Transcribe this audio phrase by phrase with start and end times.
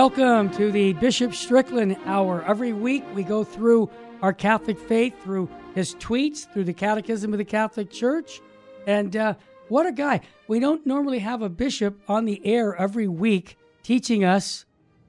[0.00, 2.42] Welcome to the Bishop Strickland Hour.
[2.48, 3.90] Every week we go through
[4.22, 8.40] our Catholic faith, through his tweets, through the Catechism of the Catholic Church.
[8.86, 9.34] And uh,
[9.68, 10.22] what a guy.
[10.48, 14.64] We don't normally have a bishop on the air every week teaching us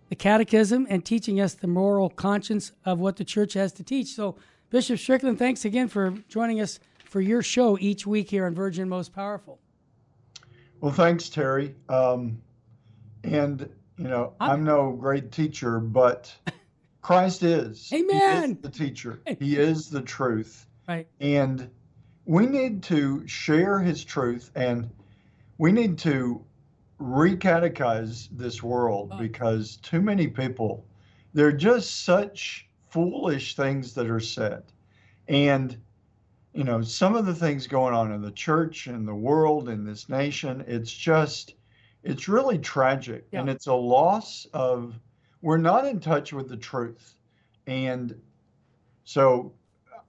[0.10, 4.08] the Catechism and teaching us the moral conscience of what the church has to teach.
[4.08, 4.36] So,
[4.72, 8.90] Bishop Strickland, thanks again for joining us for your show each week here on Virgin
[8.90, 9.58] Most Powerful.
[10.82, 11.76] Well, thanks, Terry.
[11.88, 12.42] Um,
[13.24, 16.34] and you know, I'm, I'm no great teacher, but
[17.02, 17.92] Christ is.
[17.94, 18.44] Amen.
[18.44, 19.22] He is the teacher.
[19.40, 20.68] He is the truth.
[20.88, 21.08] Right.
[21.20, 21.70] And
[22.26, 24.90] we need to share his truth and
[25.58, 26.44] we need to
[27.00, 29.18] recatechize this world oh.
[29.18, 30.86] because too many people,
[31.34, 34.64] they're just such foolish things that are said.
[35.28, 35.78] And,
[36.54, 39.86] you know, some of the things going on in the church and the world in
[39.86, 41.56] this nation, it's just
[42.04, 43.40] it's really tragic yeah.
[43.40, 45.00] and it's a loss of
[45.42, 47.16] we're not in touch with the truth
[47.68, 48.16] and
[49.04, 49.54] so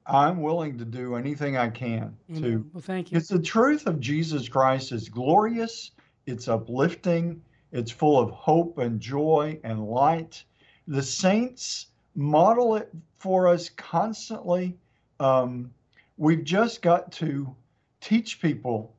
[0.07, 2.43] i'm willing to do anything i can Amen.
[2.43, 5.93] to well thank you it's the truth of jesus christ is glorious
[6.27, 10.45] it's uplifting it's full of hope and joy and light
[10.89, 14.77] the saints model it for us constantly
[15.21, 15.71] um,
[16.17, 17.55] we've just got to
[18.01, 18.95] teach people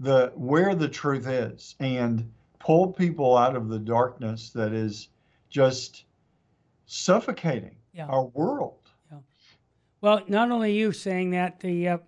[0.00, 5.08] the where the truth is and pull people out of the darkness that is
[5.50, 6.04] just
[6.86, 8.06] suffocating yeah.
[8.06, 8.90] our world.
[9.12, 9.18] Yeah.
[10.00, 11.98] Well, not only you saying that, the uh,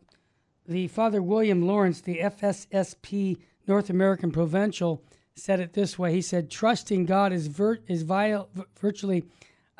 [0.66, 6.12] the Father William Lawrence, the FSSP North American Provincial, said it this way.
[6.12, 9.24] He said, "Trusting God is vir- is virtually."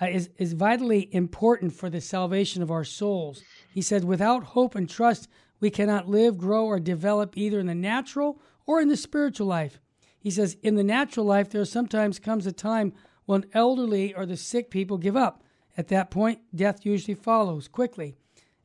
[0.01, 3.43] Uh, is, is vitally important for the salvation of our souls.
[3.73, 5.29] He said, without hope and trust,
[5.63, 9.81] we cannot live, grow, or develop either in the natural or in the spiritual life.
[10.19, 12.93] He says, in the natural life, there sometimes comes a time
[13.27, 15.45] when elderly or the sick people give up.
[15.77, 18.17] At that point, death usually follows quickly.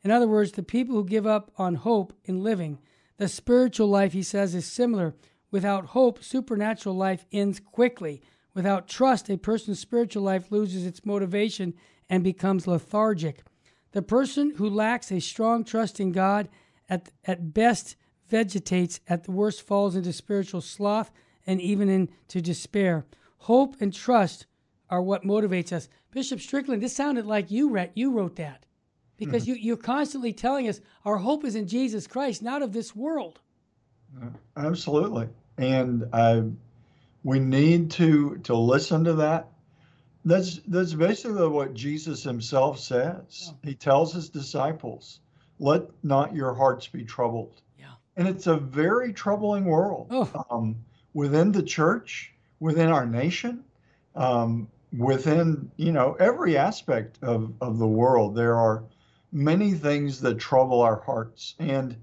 [0.03, 2.80] In other words, the people who give up on hope in living.
[3.18, 5.14] The spiritual life, he says, is similar.
[5.52, 8.24] Without hope, supernatural life ends quickly.
[8.56, 11.75] Without trust, a person's spiritual life loses its motivation
[12.09, 13.44] and becomes lethargic.
[13.91, 16.50] The person who lacks a strong trust in God
[16.89, 17.95] at, at best
[18.29, 21.11] vegetates, at the worst falls into spiritual sloth
[21.45, 23.05] and even into despair.
[23.39, 24.45] Hope and trust
[24.89, 25.89] are what motivates us.
[26.11, 28.65] Bishop Strickland, this sounded like you read, you wrote that
[29.17, 29.51] because mm-hmm.
[29.51, 33.39] you, you're constantly telling us our hope is in Jesus Christ, not of this world.
[34.21, 35.27] Uh, absolutely,
[35.57, 36.43] and I,
[37.23, 39.49] we need to to listen to that.
[40.23, 43.51] That's that's basically what Jesus Himself says.
[43.63, 43.69] Yeah.
[43.69, 45.19] He tells His disciples,
[45.59, 47.62] let not your hearts be troubled.
[47.79, 47.94] Yeah.
[48.16, 50.45] And it's a very troubling world oh.
[50.50, 50.75] um,
[51.13, 53.63] within the church, within our nation,
[54.16, 58.35] um, within you know every aspect of, of the world.
[58.35, 58.84] There are
[59.31, 61.96] many things that trouble our hearts, and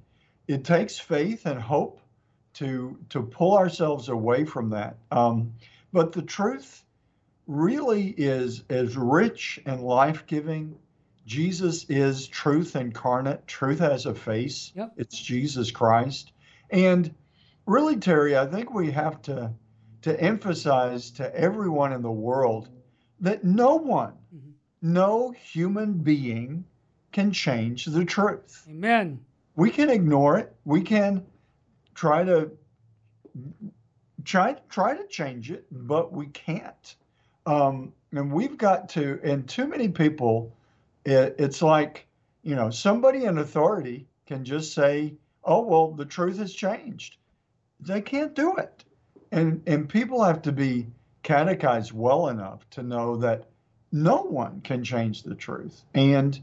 [0.47, 2.01] it takes faith and hope
[2.55, 4.97] to to pull ourselves away from that.
[5.11, 5.55] Um,
[5.93, 6.83] but the truth
[7.47, 10.77] really is as rich and life giving
[11.27, 13.47] Jesus is truth incarnate.
[13.47, 14.73] Truth has a face.
[14.75, 14.93] Yep.
[14.97, 16.33] It's Jesus Christ.
[16.71, 17.15] And
[17.67, 19.53] really, Terry, I think we have to
[20.03, 22.69] to emphasize to everyone in the world
[23.21, 24.51] that no one, mm-hmm.
[24.83, 26.67] no human being
[27.11, 28.67] can change the truth.
[28.69, 29.25] Amen.
[29.57, 30.55] We can ignore it.
[30.67, 31.25] We can
[31.95, 32.51] try to
[34.25, 36.97] try try to change it, but we can't.
[37.47, 39.21] Um, and we've got to.
[39.23, 40.55] And too many people
[41.05, 42.07] it, it's like,
[42.43, 47.17] you know, somebody in authority can just say, oh, well, the truth has changed.
[47.81, 48.85] They can't do it.
[49.31, 50.87] And, and people have to be
[51.23, 53.47] catechized well enough to know that
[53.91, 55.83] no one can change the truth.
[55.95, 56.41] And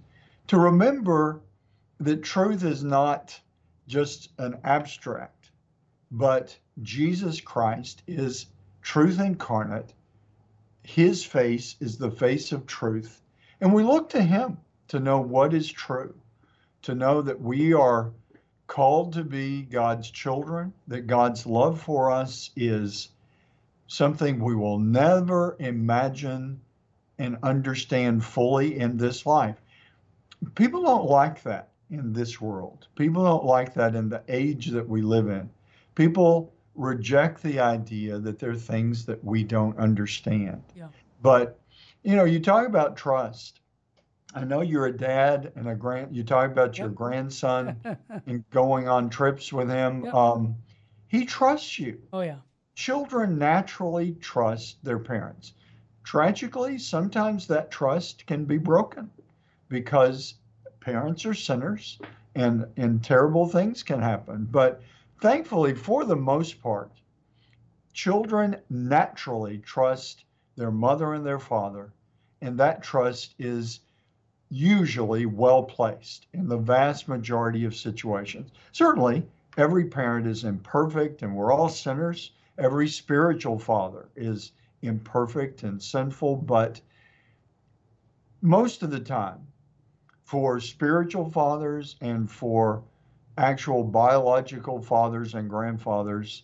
[0.48, 1.42] to remember
[2.00, 3.40] that truth is not
[3.88, 5.52] just an abstract,
[6.12, 8.48] but Jesus Christ is
[8.82, 9.94] truth incarnate.
[10.84, 13.22] His face is the face of truth.
[13.62, 14.58] And we look to Him
[14.90, 16.14] to know what is true,
[16.82, 18.12] to know that we are
[18.68, 23.10] called to be God's children, that God's love for us is
[23.88, 26.60] something we will never imagine
[27.20, 29.62] and understand fully in this life.
[30.56, 32.88] People don't like that in this world.
[32.96, 35.50] People don't like that in the age that we live in.
[35.94, 40.64] People reject the idea that there are things that we don't understand.
[40.76, 40.88] Yeah.
[41.22, 41.60] But
[42.04, 43.60] you know, you talk about trust.
[44.34, 46.16] I know you're a dad and a grand.
[46.16, 47.76] You talk about your grandson
[48.28, 50.06] and going on trips with him.
[50.06, 50.14] Yep.
[50.14, 50.56] Um,
[51.08, 52.00] he trusts you.
[52.14, 52.38] Oh yeah.
[52.76, 55.54] Children naturally trust their parents.
[56.04, 59.10] tragically, sometimes that trust can be broken
[59.70, 60.36] because
[60.80, 62.00] parents are sinners
[62.36, 64.48] and, and terrible things can happen.
[64.50, 64.82] But
[65.22, 66.92] thankfully, for the most part,
[67.94, 70.24] children naturally trust
[70.56, 71.92] their mother and their father,
[72.42, 73.80] and that trust is
[74.50, 78.52] usually well placed in the vast majority of situations.
[78.72, 79.26] Certainly,
[79.58, 82.32] every parent is imperfect and we're all sinners.
[82.58, 84.52] Every spiritual father is
[84.82, 86.82] imperfect and sinful, but
[88.42, 89.48] most of the time,
[90.24, 92.84] for spiritual fathers and for
[93.38, 96.44] actual biological fathers and grandfathers,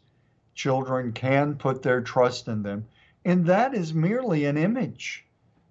[0.56, 2.86] children can put their trust in them.
[3.28, 5.26] And that is merely an image,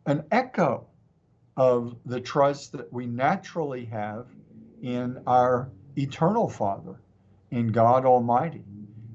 [0.04, 0.88] an echo
[1.56, 4.26] of the trust that we naturally have
[4.82, 7.00] in our eternal Father,
[7.50, 8.62] in God Almighty.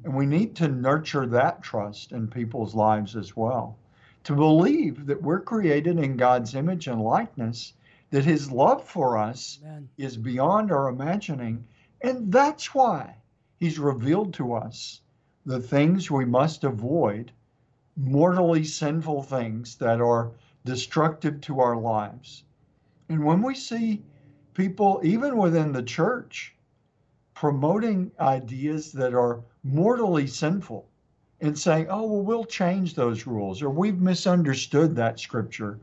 [0.03, 3.77] And we need to nurture that trust in people's lives as well.
[4.23, 7.73] To believe that we're created in God's image and likeness,
[8.09, 9.87] that His love for us Amen.
[9.99, 11.67] is beyond our imagining.
[12.01, 13.17] And that's why
[13.59, 15.01] He's revealed to us
[15.45, 17.31] the things we must avoid,
[18.03, 20.31] mortally sinful things that are
[20.65, 22.43] destructive to our lives.
[23.09, 24.01] And when we see
[24.53, 26.55] people, even within the church,
[27.35, 30.87] promoting ideas that are mortally sinful
[31.41, 35.79] and saying, oh, well, we'll change those rules or we've misunderstood that scripture,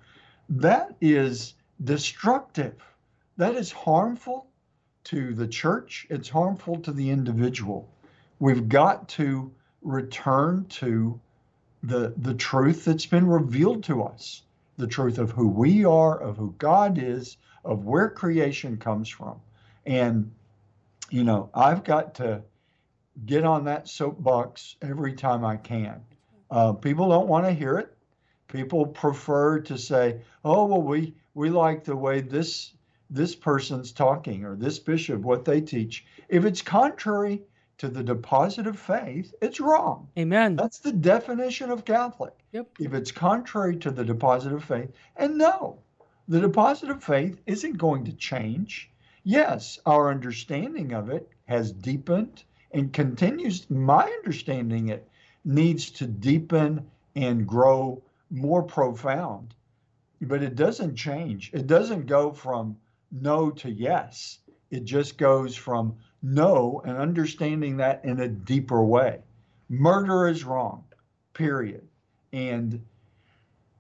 [0.49, 1.55] that is
[1.85, 2.83] destructive.
[3.37, 4.49] That is harmful
[5.05, 7.89] to the church, it's harmful to the individual.
[8.41, 9.51] We've got to
[9.83, 11.21] return to
[11.83, 14.43] the, the truth that's been revealed to us
[14.79, 19.41] the truth of who we are, of who God is, of where creation comes from.
[19.85, 20.31] And,
[21.11, 22.43] you know, I've got to
[23.27, 26.01] get on that soapbox every time I can.
[26.51, 27.95] Uh, people don't want to hear it.
[28.47, 32.73] People prefer to say, "Oh, well, we we like the way this
[33.11, 37.43] this person's talking or this bishop what they teach." If it's contrary
[37.79, 40.09] to the deposit of faith, it's wrong.
[40.19, 40.57] Amen.
[40.57, 42.35] That's the definition of Catholic.
[42.53, 42.69] Yep.
[42.81, 45.79] If it's contrary to the deposit of faith, and no,
[46.27, 48.91] the deposit of faith isn't going to change.
[49.23, 52.43] Yes, our understanding of it has deepened
[52.73, 53.69] and continues.
[53.71, 55.09] My understanding it
[55.45, 59.55] needs to deepen and grow more profound,
[60.21, 61.51] but it doesn't change.
[61.55, 62.77] It doesn't go from
[63.11, 64.39] no to yes.
[64.71, 69.21] It just goes from know and understanding that in a deeper way.
[69.69, 70.85] Murder is wrong,
[71.35, 71.87] period.
[72.33, 72.85] And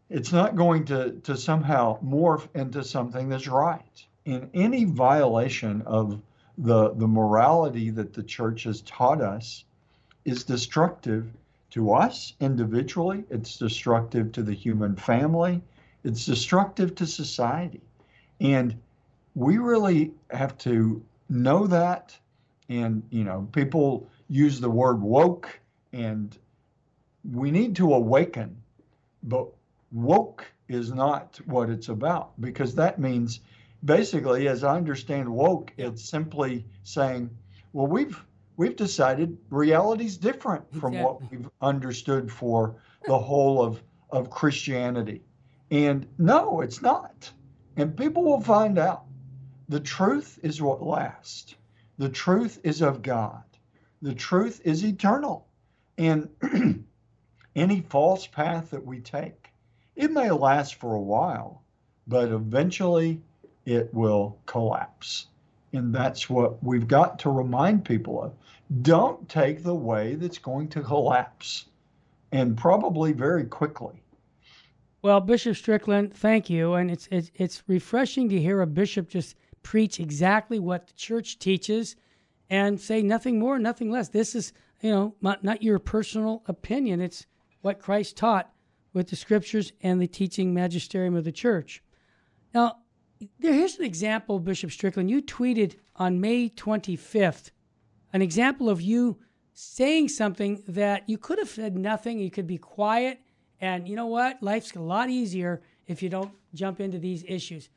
[0.08, 4.06] it's not going to, to somehow morph into something that's right.
[4.24, 6.20] In any violation of
[6.56, 9.64] the, the morality that the church has taught us
[10.24, 11.30] is destructive
[11.70, 15.62] to us individually, it's destructive to the human family,
[16.04, 17.82] it's destructive to society.
[18.40, 18.76] And
[19.34, 22.16] we really have to know that
[22.68, 25.60] and you know people use the word woke
[25.92, 26.36] and
[27.24, 28.62] we need to awaken.
[29.22, 29.48] But
[29.90, 33.40] woke is not what it's about because that means
[33.82, 37.30] basically as i understand woke it's simply saying
[37.72, 38.22] well we've
[38.58, 41.02] we've decided reality's different from exactly.
[41.02, 45.22] what we've understood for the whole of of christianity.
[45.70, 47.30] And no it's not.
[47.76, 49.04] And people will find out.
[49.68, 51.54] The truth is what lasts
[51.98, 53.42] the truth is of God.
[54.02, 55.46] The truth is eternal.
[55.98, 56.28] And
[57.56, 59.50] any false path that we take,
[59.96, 61.62] it may last for a while,
[62.06, 63.20] but eventually
[63.66, 65.26] it will collapse.
[65.72, 68.32] And that's what we've got to remind people of.
[68.82, 71.66] Don't take the way that's going to collapse,
[72.32, 74.02] and probably very quickly.
[75.02, 76.74] Well, Bishop Strickland, thank you.
[76.74, 79.36] And it's, it's, it's refreshing to hear a bishop just
[79.68, 81.94] preach exactly what the church teaches
[82.48, 84.08] and say nothing more, nothing less.
[84.08, 87.02] This is, you know, not, not your personal opinion.
[87.02, 87.26] It's
[87.60, 88.50] what Christ taught
[88.94, 91.82] with the scriptures and the teaching magisterium of the church.
[92.54, 92.78] Now,
[93.40, 95.10] there, here's an example, Bishop Strickland.
[95.10, 97.50] You tweeted on May 25th
[98.14, 99.18] an example of you
[99.52, 102.18] saying something that you could have said nothing.
[102.18, 103.20] You could be quiet.
[103.60, 104.42] And you know what?
[104.42, 107.68] Life's a lot easier if you don't jump into these issues.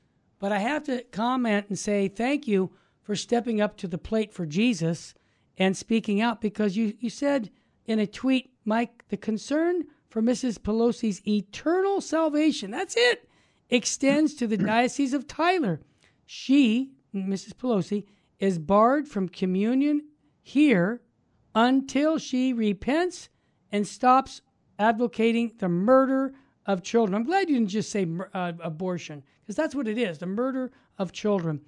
[0.41, 2.71] But I have to comment and say thank you
[3.03, 5.13] for stepping up to the plate for Jesus
[5.55, 7.51] and speaking out because you, you said
[7.85, 10.57] in a tweet, Mike, the concern for Mrs.
[10.57, 13.29] Pelosi's eternal salvation, that's it,
[13.69, 15.79] extends to the Diocese of Tyler.
[16.25, 17.53] She, Mrs.
[17.53, 18.05] Pelosi,
[18.39, 20.07] is barred from communion
[20.41, 21.01] here
[21.53, 23.29] until she repents
[23.71, 24.41] and stops
[24.79, 26.33] advocating the murder
[26.65, 27.15] of children.
[27.15, 30.71] I'm glad you didn't just say uh, abortion, because that's what it is the murder
[30.97, 31.61] of children.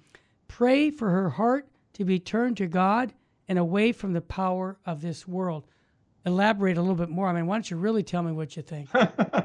[0.48, 3.12] Pray for her heart to be turned to God
[3.48, 5.66] and away from the power of this world.
[6.26, 7.28] Elaborate a little bit more.
[7.28, 8.88] I mean, why don't you really tell me what you think?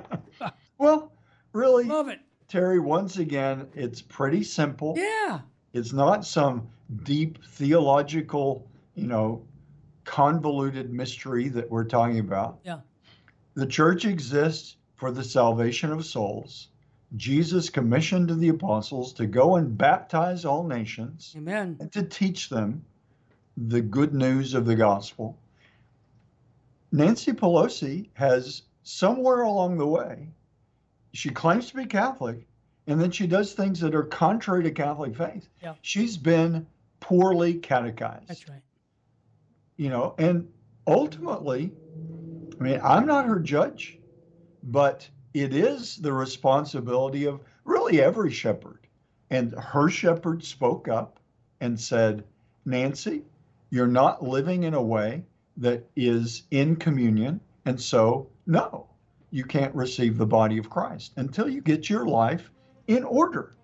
[0.77, 1.11] well,
[1.53, 2.19] really, love it.
[2.47, 4.95] Terry, once again, it's pretty simple.
[4.97, 5.41] Yeah.
[5.73, 6.67] It's not some
[7.03, 9.45] deep theological, you know,
[10.03, 12.59] convoluted mystery that we're talking about.
[12.63, 12.79] Yeah.
[13.53, 16.67] The church exists for the salvation of souls.
[17.15, 21.77] Jesus commissioned the apostles to go and baptize all nations Amen.
[21.79, 22.85] and to teach them
[23.57, 25.39] the good news of the gospel.
[26.91, 30.29] Nancy Pelosi has somewhere along the way,
[31.13, 32.45] she claims to be Catholic,
[32.87, 35.47] and then she does things that are contrary to Catholic faith.
[35.61, 35.75] Yeah.
[35.81, 36.67] She's been
[36.99, 38.27] poorly catechized.
[38.27, 38.61] That's right.
[39.77, 40.49] You know, and
[40.85, 41.71] ultimately,
[42.59, 43.98] I mean, I'm not her judge,
[44.63, 48.87] but it is the responsibility of really every shepherd.
[49.29, 51.19] And her shepherd spoke up
[51.61, 52.23] and said,
[52.65, 53.23] Nancy,
[53.69, 55.23] you're not living in a way
[55.57, 57.39] that is in communion.
[57.65, 58.87] And so, no,
[59.31, 62.51] you can't receive the body of Christ until you get your life
[62.87, 63.55] in order.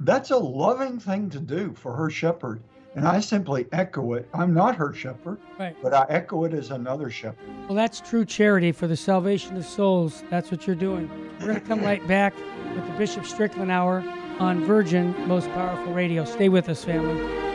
[0.00, 2.62] That's a loving thing to do for her shepherd.
[2.96, 4.26] And I simply echo it.
[4.32, 5.76] I'm not her shepherd, right.
[5.82, 7.46] but I echo it as another shepherd.
[7.68, 10.24] Well, that's true charity for the salvation of souls.
[10.30, 11.10] That's what you're doing.
[11.38, 12.34] We're going to come right back
[12.74, 14.02] with the Bishop Strickland Hour
[14.38, 16.24] on Virgin Most Powerful Radio.
[16.24, 17.45] Stay with us, family.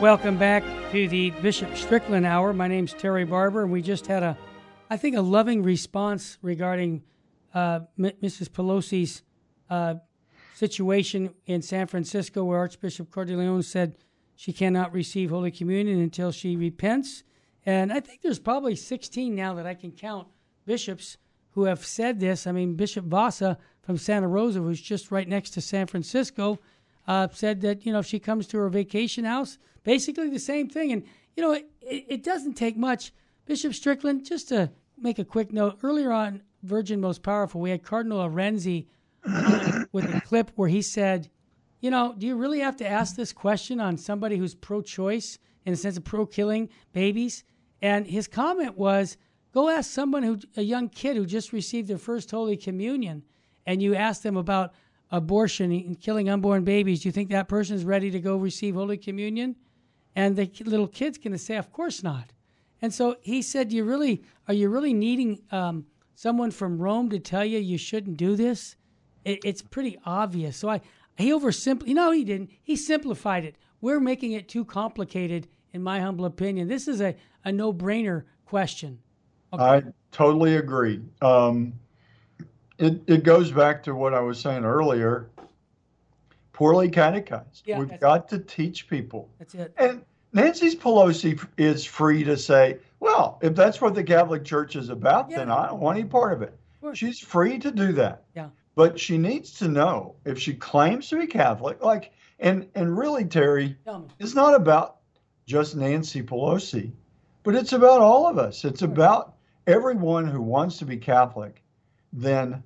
[0.00, 2.54] Welcome back to the Bishop Strickland Hour.
[2.54, 4.34] My name's Terry Barber, and we just had a,
[4.88, 7.02] I think, a loving response regarding
[7.52, 8.48] uh, M- Mrs.
[8.48, 9.22] Pelosi's
[9.68, 9.96] uh,
[10.54, 13.98] situation in San Francisco, where Archbishop Cordileone said
[14.36, 17.22] she cannot receive Holy Communion until she repents.
[17.66, 20.28] And I think there's probably 16 now that I can count
[20.64, 21.18] bishops
[21.50, 22.46] who have said this.
[22.46, 26.58] I mean, Bishop Vasa from Santa Rosa, who's just right next to San Francisco,
[27.06, 30.68] uh, said that you know if she comes to her vacation house, basically the same
[30.68, 30.92] thing.
[30.92, 31.04] And
[31.36, 33.12] you know it, it doesn't take much.
[33.46, 37.82] Bishop Strickland, just to make a quick note, earlier on Virgin Most Powerful, we had
[37.82, 38.86] Cardinal Arinze
[39.92, 41.28] with a clip where he said,
[41.80, 45.72] you know, do you really have to ask this question on somebody who's pro-choice in
[45.72, 47.44] the sense of pro-killing babies?
[47.82, 49.16] And his comment was,
[49.52, 53.22] go ask someone who, a young kid who just received their first Holy Communion,
[53.66, 54.74] and you ask them about
[55.10, 58.74] abortion and killing unborn babies, do you think that person is ready to go receive
[58.74, 59.56] Holy Communion?
[60.16, 62.32] And the little kid's going to say, of course not.
[62.82, 67.18] And so he said, you really, are you really needing um, someone from Rome to
[67.18, 68.76] tell you you shouldn't do this?
[69.24, 70.56] It, it's pretty obvious.
[70.56, 70.80] So I,
[71.16, 72.50] he oversimplified, know, he didn't.
[72.62, 73.56] He simplified it.
[73.80, 76.68] We're making it too complicated, in my humble opinion.
[76.68, 77.14] This is a,
[77.44, 78.98] a no brainer question.
[79.52, 79.62] Okay.
[79.62, 81.02] I totally agree.
[81.20, 81.74] Um,
[82.78, 85.28] it, it goes back to what I was saying earlier.
[86.60, 87.62] Poorly catechized.
[87.64, 89.30] Yeah, We've got to teach people.
[89.38, 89.72] That's it.
[89.78, 94.90] And Nancy Pelosi is free to say, well, if that's what the Catholic Church is
[94.90, 95.38] about, Yeah.
[95.38, 96.54] then I don't want any part of it.
[96.92, 98.24] She's free to do that.
[98.36, 98.50] Yeah.
[98.74, 103.24] But she needs to know if she claims to be Catholic, like, and and really,
[103.24, 103.78] Terry,
[104.18, 104.96] it's not about
[105.46, 106.92] just Nancy Pelosi,
[107.42, 108.66] but it's about all of us.
[108.66, 109.34] It's about
[109.66, 111.62] everyone who wants to be Catholic.
[112.12, 112.62] Then,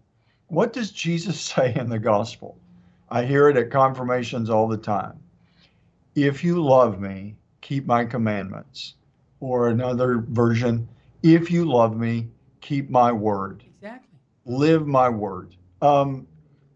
[0.49, 2.59] what does Jesus say in the gospel?
[3.11, 5.19] I hear it at confirmations all the time.
[6.15, 8.95] If you love me, keep my commandments.
[9.41, 10.89] Or another version,
[11.23, 12.29] if you love me,
[12.61, 14.19] keep my word, Exactly.
[14.47, 15.55] live my word.
[15.83, 16.27] Um,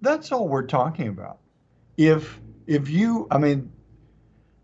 [0.02, 1.38] that's all we're talking about.
[1.97, 3.73] If if you, I mean,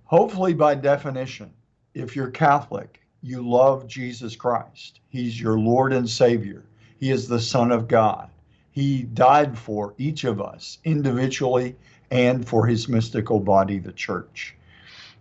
[0.04, 1.50] hopefully by definition,
[1.94, 5.00] if you're Catholic, you love Jesus Christ.
[5.08, 6.66] He's your Lord and Savior.
[7.00, 8.28] He is the Son of God.
[8.74, 11.76] He died for each of us individually
[12.10, 14.56] and for his mystical body, the church.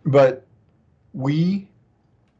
[0.03, 0.43] But
[1.13, 1.67] we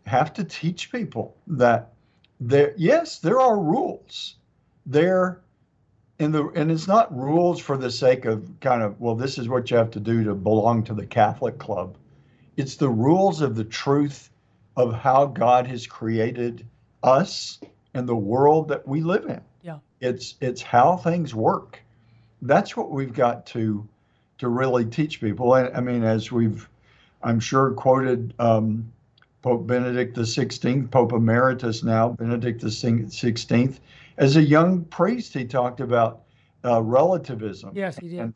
[0.08, 1.93] have to teach people that
[2.39, 4.38] there, yes, there are rules.
[4.88, 5.39] There,
[6.17, 9.48] and the and it's not rules for the sake of kind of well, this is
[9.48, 11.96] what you have to do to belong to the Catholic club.
[12.58, 14.32] It's the rules of the truth
[14.75, 16.65] of how God has created
[17.03, 17.60] us
[17.93, 19.41] and the world that we live in.
[19.63, 19.79] Yeah.
[20.01, 21.82] It's it's how things work.
[22.41, 23.88] That's what we've got to
[24.39, 25.55] to really teach people.
[25.55, 26.70] And I mean, as we've
[27.24, 28.91] I'm sure quoted um,
[29.41, 33.79] Pope Benedict XVI, Pope Emeritus now, Benedict XVI,
[34.17, 36.24] as a young priest, he talked about
[36.65, 37.72] uh, relativism.
[37.74, 38.20] Yes, he did.
[38.20, 38.34] And,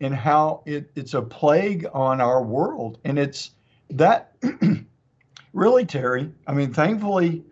[0.00, 2.98] and how it, it's a plague on our world.
[3.04, 3.50] And it's
[3.90, 4.36] that
[5.52, 7.44] really, Terry, I mean, thankfully,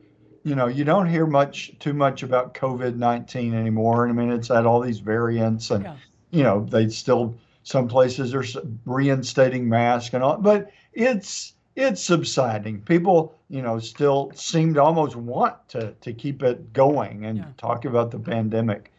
[0.48, 4.06] you know, you don't hear much too much about COVID 19 anymore.
[4.06, 5.96] And I mean, it's had all these variants, and, Yeah.
[6.30, 8.44] you know, they still, some places are
[8.86, 12.80] reinstating masks and all, but it's, it's subsiding.
[12.80, 17.44] People, you know, still seem to almost want to, to keep it going and Yeah.
[17.58, 18.90] talk about the pandemic.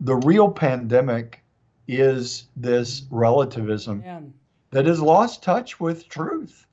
[0.00, 1.42] The real pandemic
[1.88, 4.34] is this relativism Man.
[4.70, 6.66] that has lost touch with truth.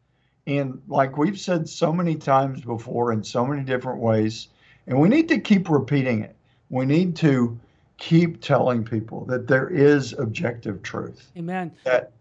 [0.48, 4.50] And like we've said so many times before in so many different ways,
[4.88, 6.36] and we need to keep repeating it.
[6.70, 7.60] We need to
[7.98, 11.72] keep telling people that there is objective truth, Amen.
[11.84, 12.12] that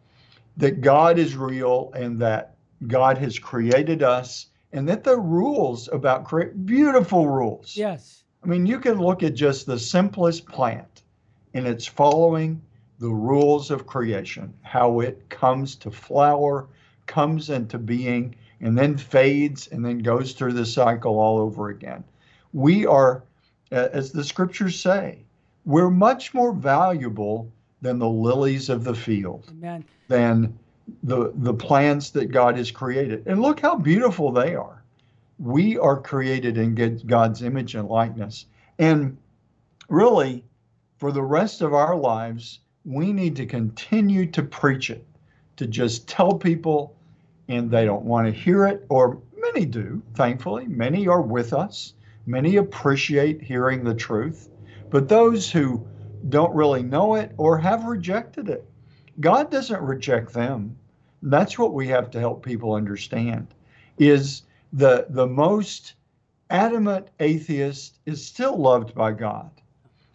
[0.56, 2.54] that God is real and that
[2.86, 7.76] God has created us and that the rules about create beautiful rules.
[7.76, 8.22] Yes.
[8.42, 11.02] I mean, you can look at just the simplest plant
[11.54, 12.60] and it's following
[12.98, 16.68] the rules of creation, how it comes to flower,
[17.06, 22.04] comes into being, and then fades and then goes through the cycle all over again.
[22.52, 23.24] We are,
[23.70, 25.24] as the scriptures say,
[25.64, 29.84] we're much more valuable than the lilies of the field, Amen.
[30.08, 30.58] than
[31.02, 33.26] the, the plants that God has created.
[33.26, 34.82] And look how beautiful they are.
[35.38, 36.74] We are created in
[37.06, 38.46] God's image and likeness.
[38.78, 39.16] And
[39.88, 40.44] really,
[40.98, 45.04] for the rest of our lives, we need to continue to preach it,
[45.56, 46.96] to just tell people,
[47.48, 50.66] and they don't want to hear it, or many do, thankfully.
[50.66, 51.94] Many are with us,
[52.26, 54.48] many appreciate hearing the truth.
[54.90, 55.86] But those who
[56.28, 58.64] don't really know it or have rejected it,
[59.20, 60.76] God doesn't reject them.
[61.22, 63.48] That's what we have to help people understand
[63.98, 65.94] is the the most
[66.50, 69.50] adamant atheist is still loved by God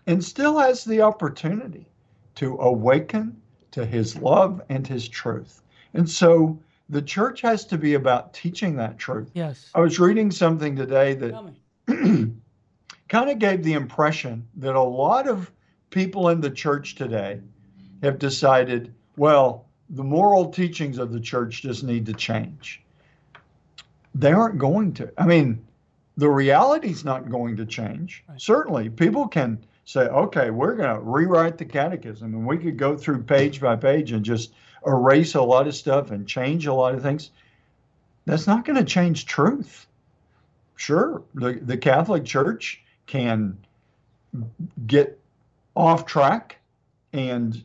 [0.06, 1.88] and still has the opportunity
[2.36, 5.62] to awaken to his love and his truth.
[5.94, 9.30] And so the church has to be about teaching that truth.
[9.34, 9.70] Yes.
[9.76, 11.54] I was reading something today that
[11.88, 15.52] kind of gave the impression that a lot of
[15.90, 17.40] people in the church today
[18.02, 22.82] have decided, well, the moral teachings of the church just need to change.
[24.16, 25.12] They aren't going to.
[25.18, 25.66] I mean,
[26.18, 28.24] the reality's not going to change.
[28.28, 28.42] Right.
[28.42, 32.96] Certainly, people can say, okay, we're going to rewrite the catechism, and we could go
[32.96, 34.54] through page by page and just
[34.86, 37.32] erase a lot of stuff and change a lot of things.
[38.26, 39.88] That's not going to change truth.
[40.76, 43.58] Sure, the, the Catholic Church can
[44.86, 45.20] get
[45.76, 46.60] off track
[47.12, 47.64] and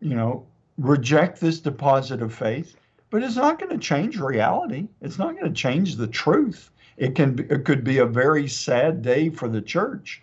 [0.00, 0.46] you know
[0.78, 2.76] reject this deposit of faith
[3.10, 7.16] but it's not going to change reality it's not going to change the truth it
[7.16, 10.22] can it could be a very sad day for the church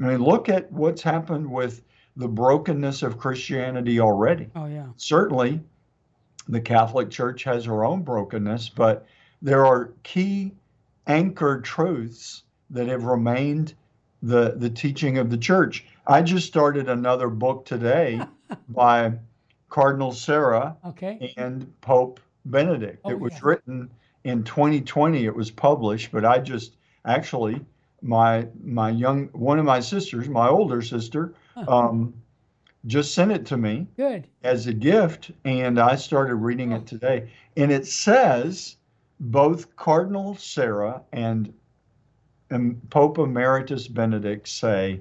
[0.00, 1.82] i mean look at what's happened with
[2.16, 4.86] the brokenness of christianity already Oh yeah.
[4.96, 5.60] certainly
[6.48, 9.06] the Catholic Church has her own brokenness, but
[9.40, 10.52] there are key
[11.06, 13.74] anchored truths that have remained
[14.22, 15.84] the, the teaching of the church.
[16.08, 18.20] I just started another book today
[18.68, 19.12] by
[19.68, 21.32] Cardinal Sarah Okay.
[21.36, 23.00] and Pope Benedict.
[23.04, 23.40] Oh, it was yeah.
[23.44, 23.90] written
[24.24, 27.64] in 2020, it was published, but I just actually
[28.02, 31.64] my my young one of my sisters, my older sister, Huh.
[31.68, 32.14] um,
[32.86, 34.26] just sent it to me Good.
[34.42, 36.76] as a gift, and I started reading Oh.
[36.76, 37.30] it today.
[37.56, 38.76] And it says
[39.18, 41.52] both Cardinal Sarah and,
[42.48, 45.00] and Pope Emeritus Benedict say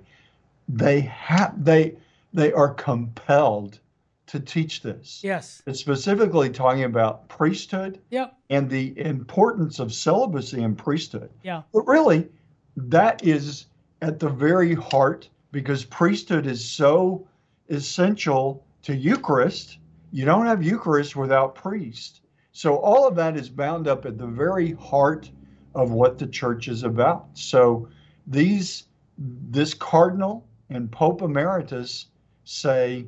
[0.68, 1.96] they have they
[2.34, 3.80] they are compelled
[4.28, 5.22] to teach this.
[5.24, 5.64] Yes.
[5.66, 8.36] It's specifically talking about priesthood Yep.
[8.52, 11.30] and the importance of celibacy in priesthood.
[11.44, 11.64] Yeah.
[11.74, 12.28] But really,
[12.88, 13.66] that is
[14.02, 17.28] at the very heart because priesthood is so
[17.70, 19.80] essential to Eucharist.
[20.12, 22.22] You don't have Eucharist without priest.
[22.52, 25.30] So all of that is bound up at the very heart
[25.76, 27.28] of what the church is about.
[27.34, 27.88] So
[28.28, 28.86] these
[29.18, 32.08] this cardinal and Pope Emeritus
[32.46, 33.06] say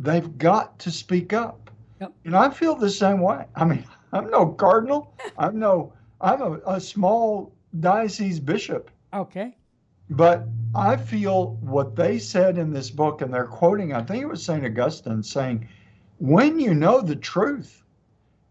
[0.00, 1.70] they've got to speak up.
[2.00, 2.12] Yep.
[2.24, 3.46] And I feel the same way.
[3.54, 5.14] I mean, I'm no cardinal.
[5.38, 8.90] I'm no I'm a, a small diocese bishop.
[9.14, 9.56] Okay.
[10.10, 14.28] But I feel what they said in this book, and they're quoting, I think it
[14.28, 14.64] was St.
[14.64, 15.68] Augustine, saying,
[16.18, 17.82] when you know the truth,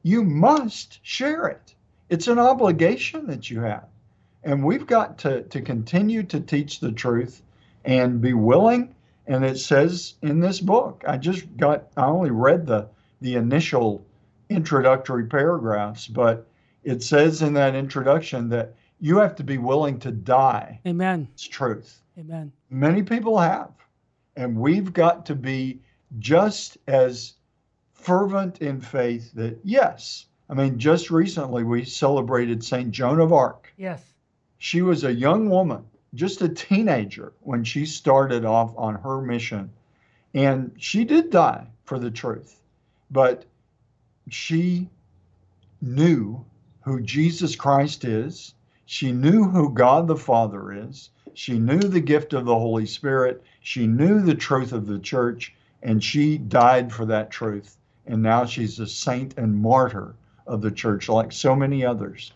[0.04, 1.76] you must share it.
[2.10, 3.88] It's an obligation that you have.
[4.44, 7.42] And we've got to, to continue to teach the truth
[7.86, 8.96] and be willing.
[9.28, 12.88] And it says in this book, I just got, I only read the,
[13.22, 14.06] the initial
[14.50, 16.48] introductory paragraphs, but
[16.84, 21.28] it says in that introduction that you have to be willing to die Amen.
[21.34, 22.02] it's truth.
[22.18, 22.52] Amen.
[22.70, 23.72] Many people have.
[24.36, 25.80] And we've got to be
[26.20, 27.34] just as
[27.94, 32.92] fervent in faith that, yes, I mean, just recently we celebrated St.
[32.92, 33.74] Joan of Arc.
[33.78, 34.04] Yes.
[34.58, 39.72] She was a young woman, just a teenager, when she started off on her mission.
[40.34, 42.60] And she did die for the truth,
[43.10, 43.46] but
[44.30, 44.90] she
[45.82, 46.46] knew
[46.82, 48.54] who Jesus Christ is.
[48.86, 51.10] She knew who God the Father is.
[51.34, 53.44] She knew the gift of the Holy Spirit.
[53.62, 57.78] She knew the truth of the church, and she died for that truth.
[58.06, 60.16] And now she's a saint and martyr
[60.46, 62.34] of the church, like so many others.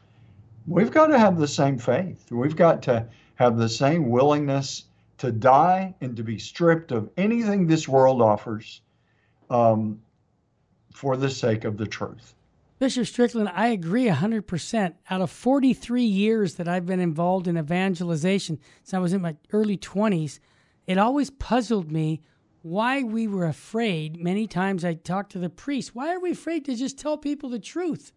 [0.65, 2.31] We've got to have the same faith.
[2.31, 4.85] We've got to have the same willingness
[5.17, 8.81] to die and to be stripped of anything this world offers
[9.49, 10.01] um,
[10.93, 12.33] for the sake of the truth.
[12.79, 14.93] Bishop Strickland, I agree 100%.
[15.09, 19.35] Out of 43 years that I've been involved in evangelization, since I was in my
[19.51, 20.39] early 20s,
[20.85, 22.21] it always puzzled me
[22.61, 24.21] why we were afraid.
[24.21, 27.49] Many times I talked to the priest, why are we afraid to just tell people
[27.49, 28.11] the truth?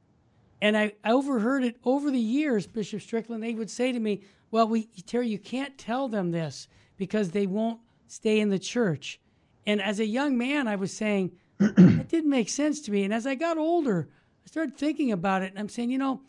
[0.61, 3.43] And I, overheard it over the years, Bishop Strickland.
[3.43, 6.69] They would say to me, Well, we, Terry, you can't tell them this
[6.99, 9.21] because they won't stay in the church.
[9.67, 13.05] And as a young man, I was saying, That didn't make sense to me.
[13.05, 14.09] And as I got older,
[14.45, 16.23] I started thinking about it and I'm saying, you know,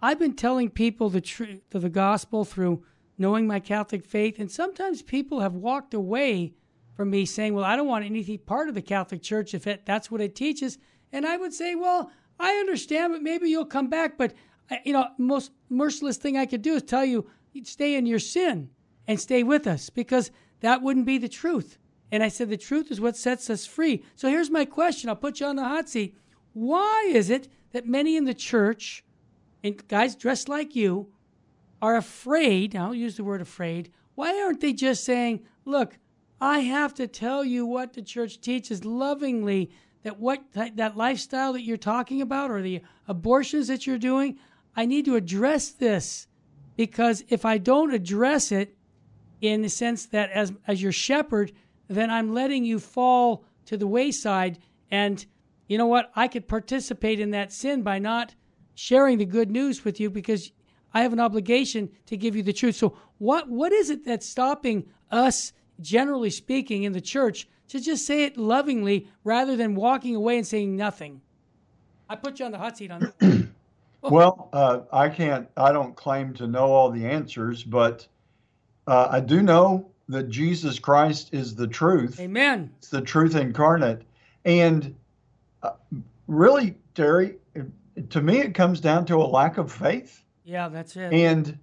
[0.00, 2.84] I've been telling people the truth of the gospel through
[3.16, 6.54] knowing my Catholic faith, and sometimes people have walked away
[6.94, 9.84] from me saying, "Well, I don't want anything part of the Catholic Church if it,
[9.84, 10.78] that's what it teaches."
[11.12, 14.34] And I would say, "Well, I understand, but maybe you'll come back." But
[14.70, 17.28] uh, you know, most merciless thing I could do is tell you,
[17.64, 18.70] stay in your sin
[19.08, 21.78] and stay with us, because that wouldn't be the truth.
[22.10, 24.02] And I said, the truth is what sets us free.
[24.14, 25.08] So here's my question.
[25.08, 26.16] I'll put you on the hot seat.
[26.58, 29.04] Why is it that many in the church,
[29.62, 31.12] and guys dressed like you,
[31.80, 32.74] are afraid?
[32.74, 33.92] I'll use the word afraid.
[34.16, 35.98] Why aren't they just saying, look,
[36.40, 39.70] I have to tell you what the church teaches lovingly
[40.02, 44.36] that what that lifestyle that you're talking about or the abortions that you're doing,
[44.74, 46.26] I need to address this
[46.76, 48.76] because if I don't address it
[49.40, 51.52] in the sense that as as your shepherd,
[51.86, 54.58] then I'm letting you fall to the wayside
[54.90, 55.24] and
[55.68, 56.10] you know what?
[56.16, 58.34] I could participate in that sin by not
[58.74, 60.50] sharing the good news with you because
[60.94, 62.76] I have an obligation to give you the truth.
[62.76, 68.06] So what what is it that's stopping us generally speaking in the church to just
[68.06, 71.20] say it lovingly rather than walking away and saying nothing?
[72.08, 73.48] I put you on the hot seat on that.
[74.02, 78.06] well, uh, I can't I don't claim to know all the answers, but
[78.86, 82.18] uh, I do know that Jesus Christ is the truth.
[82.18, 82.70] Amen.
[82.78, 84.02] It's the truth incarnate.
[84.46, 84.94] And
[85.62, 85.70] uh,
[86.26, 87.36] really, Terry,
[88.10, 90.22] to me, it comes down to a lack of faith.
[90.44, 91.12] Yeah, that's it.
[91.12, 91.58] And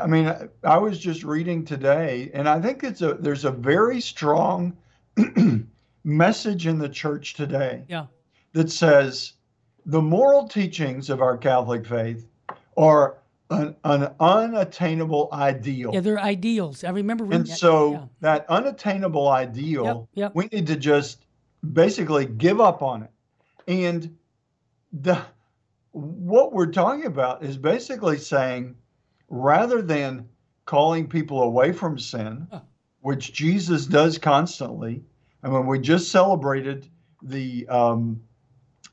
[0.00, 0.32] I mean,
[0.64, 4.76] I was just reading today, and I think it's a there's a very strong
[6.04, 7.84] message in the church today.
[7.88, 8.06] Yeah.
[8.52, 9.32] That says
[9.86, 12.28] the moral teachings of our Catholic faith
[12.76, 13.16] are
[13.50, 15.90] an, an unattainable ideal.
[15.92, 16.84] Yeah, they're ideals.
[16.84, 17.24] I remember.
[17.24, 17.56] And that.
[17.56, 18.04] so yeah.
[18.20, 20.34] that unattainable ideal, yep, yep.
[20.34, 21.24] we need to just
[21.72, 23.10] basically give up on it.
[23.66, 24.16] And
[24.92, 25.22] the
[25.92, 28.76] what we're talking about is basically saying
[29.28, 30.28] rather than
[30.64, 32.48] calling people away from sin,
[33.00, 35.02] which Jesus does constantly,
[35.42, 36.88] and when we just celebrated
[37.22, 38.22] the um,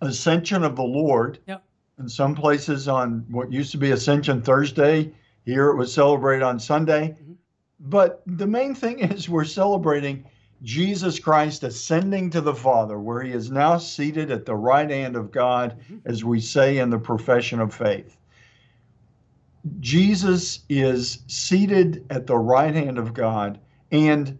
[0.01, 1.63] ascension of the Lord, yep.
[1.99, 5.13] in some places on what used to be Ascension Thursday,
[5.45, 7.09] here it was celebrated on Sunday.
[7.09, 7.33] Mm-hmm.
[7.79, 10.25] But the main thing is we're celebrating
[10.63, 15.15] Jesus Christ ascending to the Father, where he is now seated at the right hand
[15.15, 15.99] of God, mm-hmm.
[16.05, 18.17] as we say in the profession of faith.
[19.79, 23.59] Jesus is seated at the right hand of God.
[23.91, 24.37] And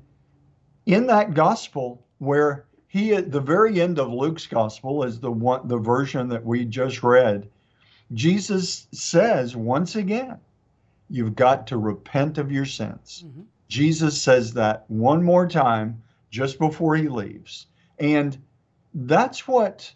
[0.85, 5.67] in that gospel, where he at the very end of Luke's gospel is the one
[5.67, 7.47] the version that we just read,
[8.13, 10.37] Jesus says once again,
[11.09, 13.23] you've got to repent of your sins.
[13.25, 13.41] Mm-hmm.
[13.67, 17.67] Jesus says that one more time just before he leaves.
[17.97, 18.37] And
[18.93, 19.93] that's what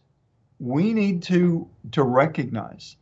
[0.60, 2.96] we need to to recognize.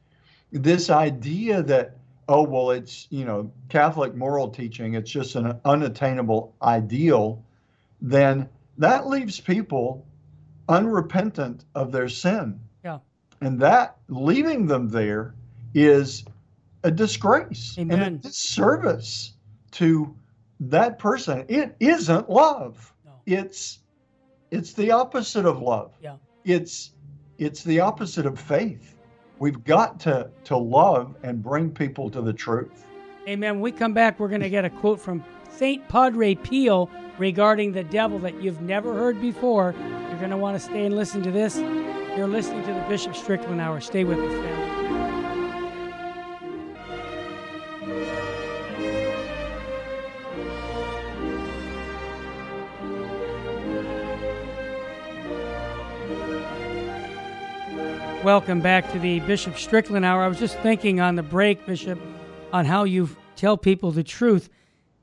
[0.52, 6.56] This idea that oh well it's, you know, Catholic moral teaching, it's just an unattainable
[6.62, 7.44] ideal,
[8.02, 10.06] then that leaves people
[10.70, 12.60] unrepentant of their sin.
[12.84, 13.00] Yeah.
[13.42, 15.36] And that leaving them there
[15.74, 16.24] is
[16.84, 18.02] a disgrace Amen.
[18.02, 19.34] and a disservice
[19.72, 20.16] to
[20.62, 21.46] that person.
[21.48, 22.94] It isn't love
[23.34, 23.80] it's
[24.52, 25.94] it's the opposite of love.
[26.02, 26.16] Yeah.
[26.44, 26.92] It's
[27.38, 28.98] it's the opposite of faith.
[29.40, 32.86] We've got to to love and bring people to the truth.
[33.28, 33.56] Amen.
[33.56, 35.88] When we come back, we're going to get a quote from St.
[35.88, 36.90] Padre Pio
[37.20, 39.76] regarding the devil that you've never heard before.
[40.10, 41.58] You're going to want to stay and listen to this.
[42.18, 43.80] You're listening to the Bishop Strickland Hour.
[43.80, 44.81] Stay with us, family.
[58.24, 60.22] Welcome back to the Bishop Strickland Hour.
[60.22, 62.00] I was just thinking on the break, Bishop,
[62.54, 64.48] on how you tell people the truth.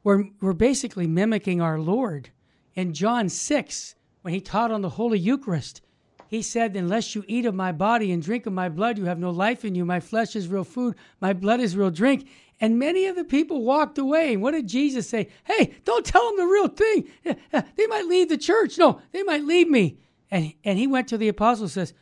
[0.04, 2.30] We're, we're basically mimicking our Lord.
[2.76, 5.80] In John 6, when he taught on the Holy Eucharist,
[6.28, 9.18] he said, Unless you eat of my body and drink of my blood, you have
[9.18, 9.84] no life in you.
[9.84, 12.28] My flesh is real food, my blood is real drink.
[12.60, 14.34] And many of the people walked away.
[14.34, 15.28] And what did Jesus say?
[15.42, 17.08] Hey, don't tell them the real thing.
[17.24, 18.78] They might leave the church.
[18.78, 19.98] No, they might leave me.
[20.30, 21.94] And, and he went to the apostles and says,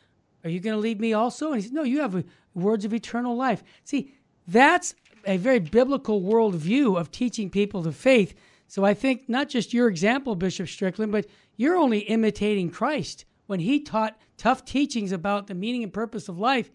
[0.43, 1.47] are you going to leave me also?
[1.47, 2.21] And he said, No, you have uh,
[2.53, 3.63] words of eternal life.
[3.83, 4.13] See,
[4.47, 4.95] that's
[5.25, 8.33] a very biblical worldview of teaching people the faith.
[8.67, 13.25] So I think not just your example, Bishop Strickland, but you're only imitating Christ.
[13.47, 16.69] When he taught tough teachings about the meaning and purpose of life,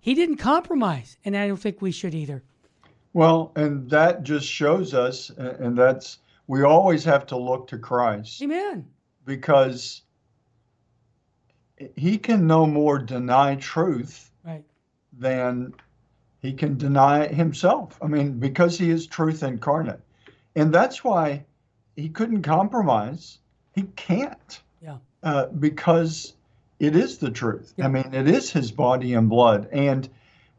[0.00, 1.16] he didn't compromise.
[1.24, 2.42] And I don't think we should either.
[3.12, 8.42] Well, and that just shows us, and that's, we always have to look to Christ.
[8.42, 8.86] Amen.
[9.24, 10.02] Because
[11.96, 14.64] he can no more deny truth right.
[15.12, 15.74] than
[16.40, 17.98] he can deny himself.
[18.02, 20.00] I mean, because he is truth incarnate.
[20.54, 21.44] And that's why
[21.96, 23.38] he couldn't compromise.
[23.74, 24.60] He can't.
[24.82, 24.98] Yeah.
[25.22, 26.34] Uh, because
[26.78, 27.72] it is the truth.
[27.76, 27.86] Yeah.
[27.86, 29.68] I mean, it is his body and blood.
[29.72, 30.08] And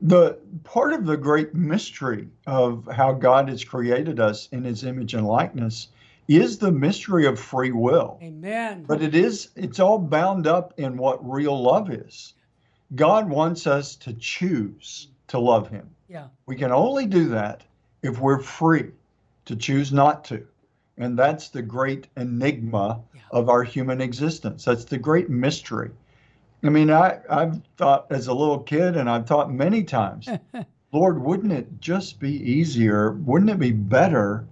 [0.01, 5.13] the part of the great mystery of how God has created us in his image
[5.13, 5.87] and likeness
[6.27, 8.19] is the mystery of free will.
[8.21, 8.83] Amen.
[8.87, 12.33] But it is it's all bound up in what real love is.
[12.95, 15.89] God wants us to choose to love him.
[16.07, 16.27] Yeah.
[16.45, 17.63] We can only do that
[18.01, 18.91] if we're free
[19.45, 20.45] to choose not to.
[20.97, 23.21] And that's the great enigma yeah.
[23.31, 24.63] of our human existence.
[24.63, 25.91] That's the great mystery.
[26.63, 30.27] I mean, I, I've thought as a little kid, and I've thought many times,
[30.91, 33.11] Lord, wouldn't it just be easier?
[33.11, 34.47] Wouldn't it be better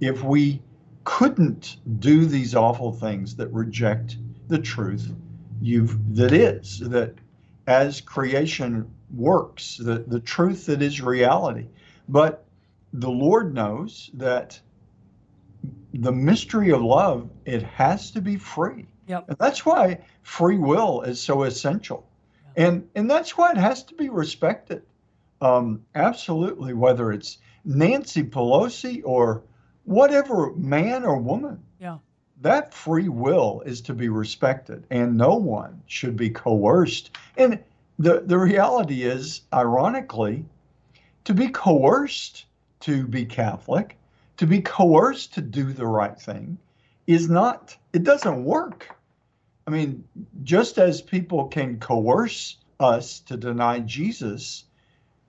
[0.00, 0.62] if we
[1.04, 4.16] couldn't do these awful things that reject
[4.48, 5.10] the truth
[5.60, 7.14] you've that is that
[7.66, 11.66] as creation works the, the truth that is reality
[12.08, 12.44] but
[12.92, 14.60] the lord knows that
[15.94, 19.24] the mystery of love it has to be free yep.
[19.28, 22.06] and that's why free will is so essential
[22.56, 22.68] yep.
[22.68, 24.82] and and that's why it has to be respected
[25.40, 29.42] um, absolutely whether it's nancy pelosi or
[29.90, 31.60] whatever man or woman.
[31.80, 31.98] Yeah.
[32.42, 37.10] That free will is to be respected, and no one should be coerced.
[37.36, 37.58] And
[37.98, 40.44] the, the reality is, ironically,
[41.24, 42.46] to be coerced
[42.80, 43.98] to be Catholic,
[44.36, 46.56] to be coerced to do the right thing,
[47.08, 48.96] is not, it doesn't work.
[49.66, 50.04] I mean,
[50.44, 54.64] just as people can coerce us to deny Jesus,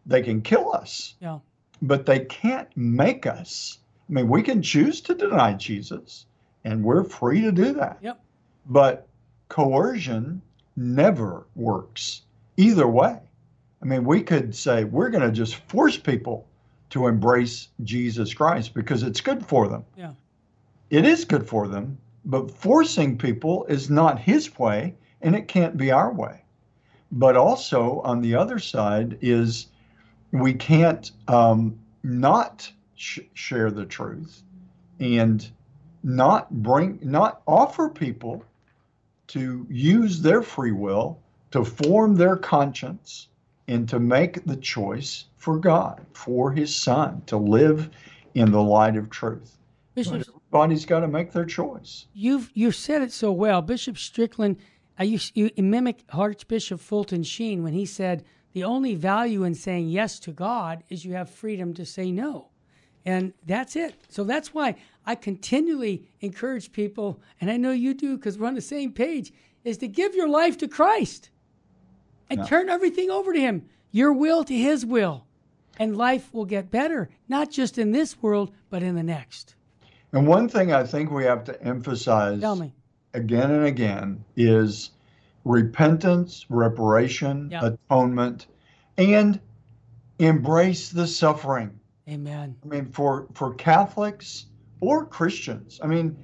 [0.05, 1.15] they can kill us.
[1.19, 1.39] Yeah.
[1.81, 3.79] But they can't make us
[4.11, 6.25] I mean, we can choose to deny Jesus,
[6.65, 7.97] and we're free to do that.
[8.01, 8.21] Yep.
[8.65, 9.07] But
[9.47, 10.41] coercion
[10.75, 12.23] never works
[12.57, 13.19] either way.
[13.81, 16.45] I mean, we could say we're going to just force people
[16.89, 19.85] to embrace Jesus Christ because it's good for them.
[19.95, 20.11] Yeah.
[20.89, 25.77] It is good for them, but forcing people is not his way and it can't
[25.77, 26.41] be our way.
[27.13, 29.67] But also on the other side is
[30.33, 32.69] we can't um, not
[33.01, 34.43] sh- share the truth
[34.99, 35.51] and
[36.03, 38.45] not bring not offer people
[39.27, 41.19] to use their free will
[41.51, 43.27] to form their conscience
[43.67, 47.89] and to make the choice for God, for his son, to live
[48.35, 49.57] in the light of truth.
[49.95, 52.05] Bishop, everybody's got to make their choice.
[52.13, 53.61] You've you've said it so well.
[53.61, 58.95] Bishop Strickland, uh, I used, you mimic Archbishop Fulton Sheen when he said the only
[58.95, 62.50] value in saying yes to God is you have freedom to say no.
[63.05, 63.95] And that's it.
[64.09, 68.55] So that's why I continually encourage people, and I know you do because we're on
[68.55, 69.33] the same page,
[69.63, 71.29] is to give your life to Christ
[72.29, 72.45] and yeah.
[72.45, 75.25] turn everything over to Him, your will to His will.
[75.79, 79.55] And life will get better, not just in this world, but in the next.
[80.13, 82.43] And one thing I think we have to emphasize
[83.13, 84.91] again and again is
[85.43, 87.73] repentance, reparation, yeah.
[87.89, 88.47] atonement,
[88.97, 89.39] and
[90.19, 91.79] embrace the suffering.
[92.11, 92.55] Amen.
[92.63, 94.47] I mean, for for Catholics
[94.81, 96.17] or Christians, I mean,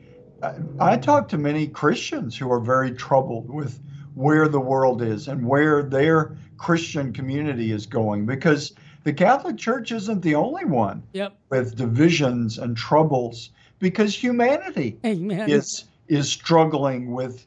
[0.43, 3.79] I, I talk to many Christians who are very troubled with
[4.13, 8.73] where the world is and where their Christian community is going because
[9.03, 11.37] The Catholic Church isn't the only one yep.
[11.49, 15.49] with divisions and troubles because humanity Amen.
[15.49, 17.45] is is struggling with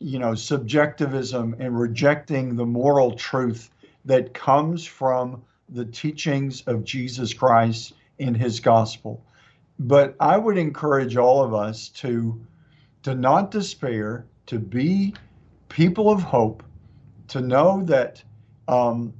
[0.00, 3.70] you know subjectivism and rejecting the moral truth
[4.04, 9.24] that comes from the teachings of Jesus Christ in his gospel.
[9.78, 12.40] But I would encourage all of us to
[13.04, 15.14] to not despair, to be
[15.68, 16.62] people of hope,
[17.28, 18.22] to know that
[18.66, 19.14] um,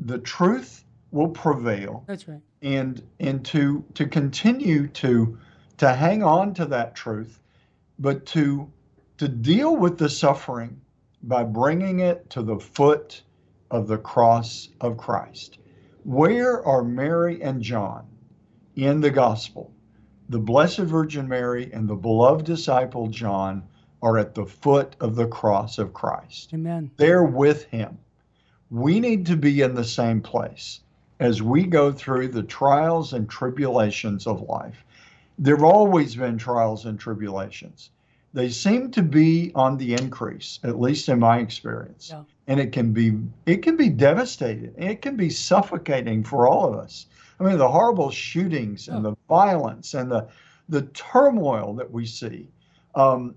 [0.00, 2.04] the truth will prevail.
[2.06, 2.40] That's right.
[2.62, 5.38] And and to to continue to
[5.78, 7.40] to hang on to that truth,
[7.98, 8.70] but to
[9.18, 10.80] to deal with the suffering
[11.22, 13.22] by bringing it to the foot
[13.70, 15.58] of the cross of Christ.
[16.04, 18.06] Where are Mary and John
[18.74, 19.70] in the gospel?
[20.30, 23.64] The Blessed Virgin Mary and the beloved disciple John
[24.02, 26.54] are at the foot of the cross of Christ.
[26.54, 26.90] Amen.
[26.96, 27.98] They're with him.
[28.70, 30.80] We need to be in the same place
[31.18, 34.84] as we go through the trials and tribulations of life.
[35.38, 37.90] There have always been trials and tribulations.
[38.32, 42.10] They seem to be on the increase, at least in my experience.
[42.10, 42.22] Yeah.
[42.50, 44.74] And it can be it can be devastating.
[44.76, 47.06] It can be suffocating for all of us.
[47.38, 50.26] I mean, the horrible shootings and the violence and the
[50.68, 52.48] the turmoil that we see.
[52.96, 53.36] Um,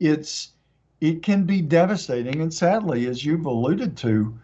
[0.00, 0.50] it's
[1.00, 4.36] it can be devastating, and sadly, as you've alluded to,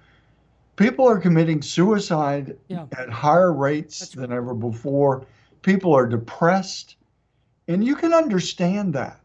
[0.77, 2.87] people are committing suicide Yeah.
[2.97, 5.27] at higher rates That's than ever before.
[5.63, 6.95] People are depressed,
[7.67, 9.21] and you can understand that.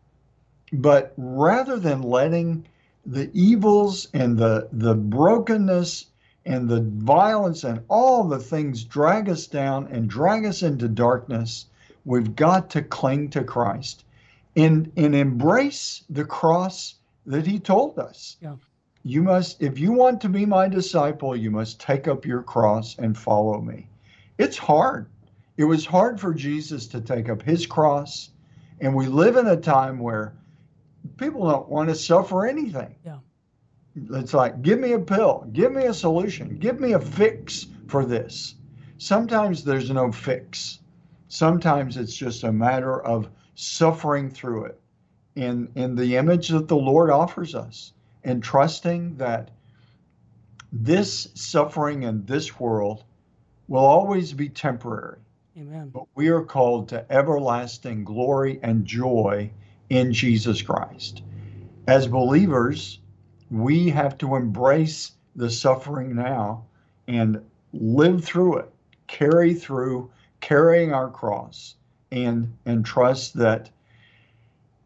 [0.74, 2.66] But rather than letting
[3.06, 6.08] the evils and the the brokenness
[6.46, 11.66] and the violence and all the things drag us down and drag us into darkness,
[12.04, 14.04] we've got to cling to Christ
[14.56, 18.38] and and embrace the cross that he told us.
[18.42, 18.56] Yeah.
[19.04, 22.96] You must if you want to be my disciple, you must take up your cross
[22.98, 23.88] and follow me.
[24.38, 25.08] It's hard.
[25.58, 28.32] It was hard for Jesus to take up his cross,
[28.82, 30.34] and we live in a time where
[31.18, 32.96] people don't want to suffer anything.
[33.06, 33.20] Yeah.
[34.12, 38.06] It's like, give me a pill, give me a solution, give me a fix for
[38.06, 38.56] this.
[38.98, 40.80] Sometimes there's no fix.
[41.28, 44.80] Sometimes it's just a matter of suffering through it
[45.36, 49.52] in, in the image that the Lord offers us and trusting that
[50.72, 53.06] this suffering in this world
[53.68, 55.20] will always be temporary.
[55.58, 55.90] Amen.
[55.90, 59.52] But we are called to everlasting glory and joy
[59.90, 61.22] in Jesus Christ.
[61.88, 63.00] As believers,
[63.52, 66.66] we have to embrace the suffering now
[67.08, 67.42] and
[67.74, 68.72] live through it,
[69.08, 70.10] carry through,
[70.42, 71.76] carrying our cross,
[72.12, 73.70] and and trust that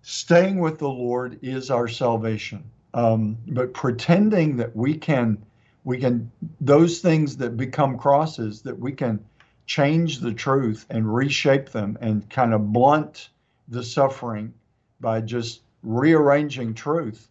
[0.02, 2.64] staying with the Lord is our salvation.
[2.94, 5.38] Um, but pretending that we can,
[5.84, 9.24] we can those things that become crosses that we can
[9.68, 13.30] change the truth and reshape them and kind of blunt
[13.68, 14.52] the suffering
[15.00, 17.30] by just rearranging truth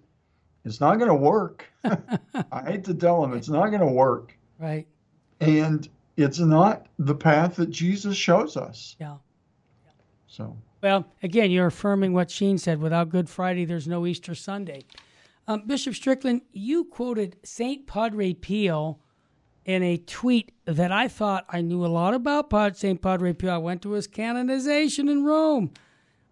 [0.69, 1.65] it's not going to work.
[1.85, 4.37] I hate to tell them it's not going to work.
[4.59, 4.87] Right.
[5.41, 8.95] And it's not the path that Jesus shows us.
[9.01, 9.17] Yeah.
[10.27, 12.83] So, Well, again, you're affirming what Sheen said.
[12.83, 14.85] Without Good Friday, there's no Easter Sunday.
[15.47, 18.99] Um, Bishop Strickland, you quoted Saint Padre Pio
[19.65, 22.77] in a tweet that I thought I knew a lot about.
[22.77, 23.55] Saint Padre Pio.
[23.55, 25.71] I went to his canonization in Rome.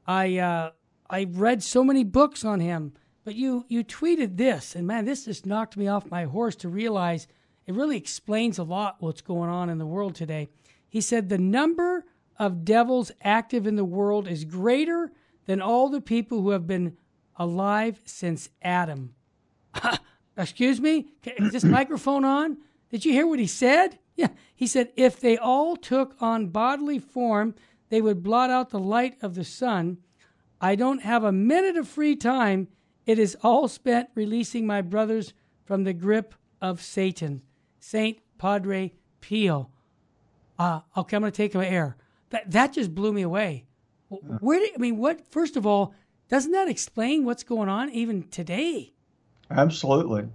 [0.06, 0.70] I uh,
[1.08, 2.92] I read so many books on him.
[3.24, 6.68] But you you tweeted this, and man, this just knocked me off my horse to
[6.68, 7.26] realize
[7.66, 10.48] it really explains a lot what's going on in the world today.
[10.88, 12.04] He said the number
[12.38, 15.10] of devils active in the world is greater
[15.46, 16.96] than all the people who have been
[17.36, 19.14] alive since Adam.
[20.36, 21.08] Excuse me?
[21.24, 22.58] Is this microphone on?
[22.90, 23.98] Did you hear what he said?
[24.18, 24.28] Yeah.
[24.54, 27.54] He said, if they all took on bodily form,
[27.90, 29.98] they would blot out the light of the sun.
[30.60, 32.68] I don't have a minute of free time.
[33.04, 35.34] It is all spent releasing my brothers
[35.64, 37.42] from the grip of Satan.
[37.78, 39.70] Saint Padre Pio.
[40.58, 41.96] Uh, okay, I'm going to take my air.
[42.30, 43.66] That, that just blew me away.
[44.08, 45.94] Where do, I mean, what, first of all,
[46.28, 48.92] doesn't that explain what's going on even today?
[49.50, 50.26] absolutely.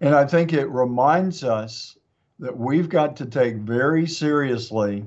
[0.00, 1.96] And I think it reminds us
[2.38, 5.04] that we've got to take very seriously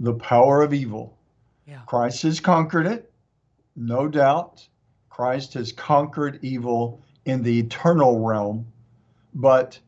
[0.00, 1.16] the power of evil.
[1.66, 1.80] Yeah.
[1.86, 3.11] Christ has conquered it,
[3.76, 4.66] no doubt.
[5.08, 8.66] Christ has conquered evil in the eternal realm,
[9.34, 9.78] but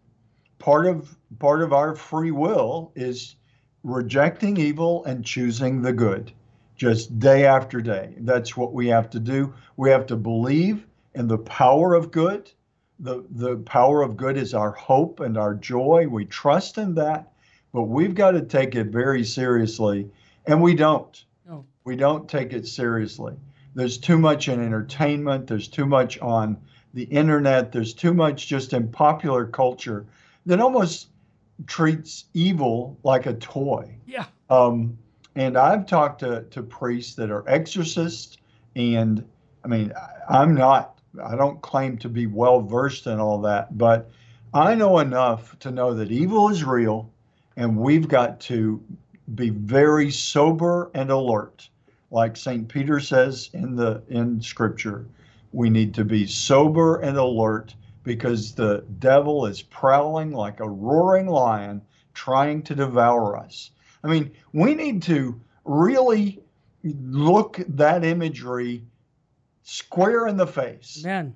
[0.59, 3.37] part of part of our free will is
[3.83, 6.33] rejecting evil and choosing the good
[6.77, 8.15] just day after day.
[8.19, 9.55] That's what we have to do.
[9.77, 12.51] We have to believe in the power of good.
[12.99, 16.07] The the power of good is our hope and our joy.
[16.09, 17.33] We trust in that,
[17.73, 20.11] but we've got to take it very seriously,
[20.47, 21.25] and we don't.
[21.47, 21.65] No.
[21.85, 23.35] We don't take it seriously.
[23.75, 25.47] There's too much in entertainment.
[25.47, 26.57] There's too much on
[26.95, 27.73] the internet.
[27.73, 30.07] There's too much just in popular culture
[30.47, 31.09] that almost
[31.67, 33.97] treats evil like a toy.
[34.07, 34.27] Yeah.
[34.51, 34.99] Um,
[35.35, 38.39] and I've talked to, to priests that are exorcists,
[38.77, 39.27] and
[39.65, 39.93] I mean,
[40.29, 44.11] I'm not, I don't claim to be well versed in all that, but
[44.53, 47.11] I know enough to know that evil is real,
[47.57, 48.81] and we've got to
[49.35, 51.69] be very sober and alert.
[52.15, 52.69] Like St.
[52.69, 55.05] Peter says in the in scripture,
[55.51, 61.27] we need to be sober and alert because the devil is prowling like a roaring
[61.27, 63.73] lion trying to devour us.
[64.05, 66.41] I mean, we need to really
[66.85, 68.85] look that imagery
[69.65, 71.03] square in the face.
[71.05, 71.35] Amen.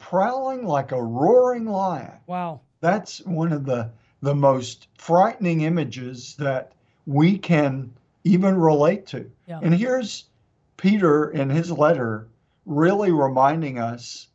[0.00, 2.18] Prowling like a roaring lion.
[2.26, 2.62] Wow.
[2.80, 3.92] That's one of the
[4.22, 6.72] the most frightening images that
[7.06, 7.92] we can
[8.24, 9.30] even relate to.
[9.46, 9.60] Yeah.
[9.62, 10.24] And here's
[10.76, 12.28] Peter in his letter
[12.66, 14.28] really reminding us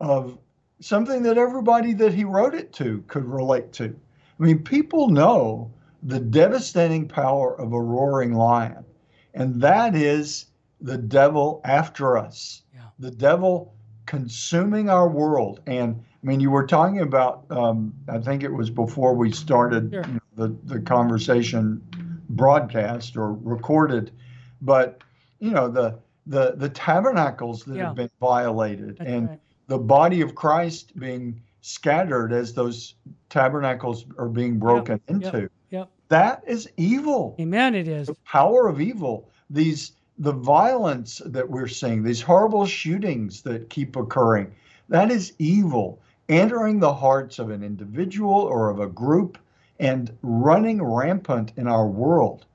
[0.00, 0.38] of
[0.80, 3.84] something that everybody that he wrote it to could relate to.
[4.40, 5.70] I mean, people know
[6.02, 8.84] the devastating power of a roaring lion,
[9.34, 10.46] and that is
[10.80, 12.80] the devil after us, Yeah.
[12.98, 13.72] the devil
[14.06, 15.60] consuming our world.
[15.66, 19.92] And I mean, you were talking about, um, I think it was before we started
[19.92, 20.04] Sure.
[20.06, 21.80] you know, the, the conversation
[22.32, 24.10] broadcast or recorded,
[24.60, 25.02] but
[25.38, 27.86] you know, the the the tabernacles that Yeah.
[27.86, 29.40] have been violated That's and right.
[29.66, 32.94] the body of Christ being scattered as those
[33.28, 35.48] tabernacles are being broken into.
[35.70, 35.88] Yep.
[36.08, 37.36] That is evil.
[37.40, 37.74] Amen.
[37.74, 38.08] It is.
[38.08, 39.30] The power of evil.
[39.50, 44.52] These the violence that we're seeing, these horrible shootings that keep occurring.
[44.88, 49.38] That is evil entering the hearts of an individual or of a group
[49.82, 52.46] and running rampant in our world.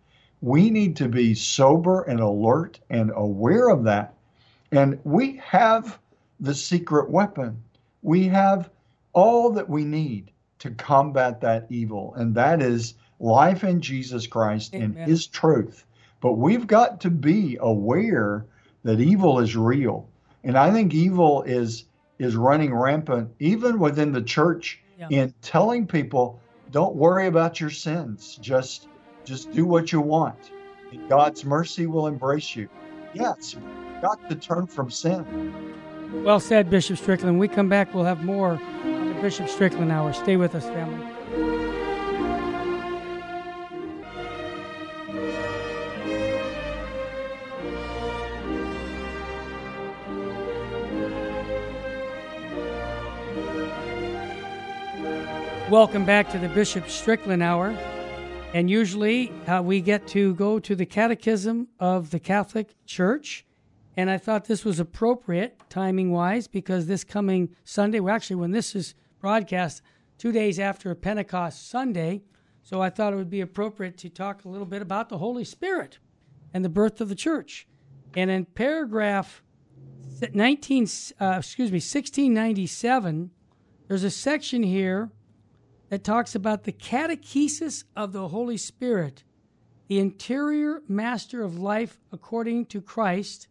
[0.42, 4.14] We need to be sober and alert and aware of that.
[4.72, 6.00] And we have
[6.40, 7.62] the secret weapon.
[8.02, 8.70] We have
[9.12, 14.74] all that we need to combat that evil, and that is life in Jesus Christ
[14.74, 15.86] and His truth.
[16.22, 18.46] But we've got to be aware
[18.84, 20.08] that evil is real.
[20.44, 21.84] And I think evil is
[22.20, 25.08] is running rampant even within the church Yeah.
[25.12, 26.40] in telling people
[26.72, 28.38] don't worry about your sins.
[28.42, 28.88] Just
[29.26, 30.52] just do what you want.
[31.10, 32.70] God's mercy will embrace you.
[33.14, 36.24] Yes, we've got to turn from sin.
[36.24, 37.34] Well said, Bishop Strickland.
[37.34, 40.14] When we come back, we'll have more the Bishop Strickland Hour.
[40.14, 41.17] Stay with us, family.
[55.70, 57.78] Welcome back to the Bishop Strickland Hour.
[58.54, 63.46] And usually uh, we get to go to the Catechism of the Catholic Church.
[63.98, 68.52] And I thought this was appropriate timing wise because this coming Sunday, well, actually, when
[68.52, 69.82] this is broadcast,
[70.18, 72.22] two days after Pentecost Sunday.
[72.64, 75.44] So I thought it would be appropriate to talk a little bit about the Holy
[75.44, 76.00] Spirit
[76.54, 77.68] and the birth of the church.
[78.16, 79.44] And in paragraph
[80.34, 80.88] 19,
[81.20, 83.32] uh, excuse me, 1697,
[83.90, 85.12] there's a section here
[85.90, 89.24] that talks about the catechesis of the Holy Spirit,
[89.88, 93.48] the interior master of life according to Christ,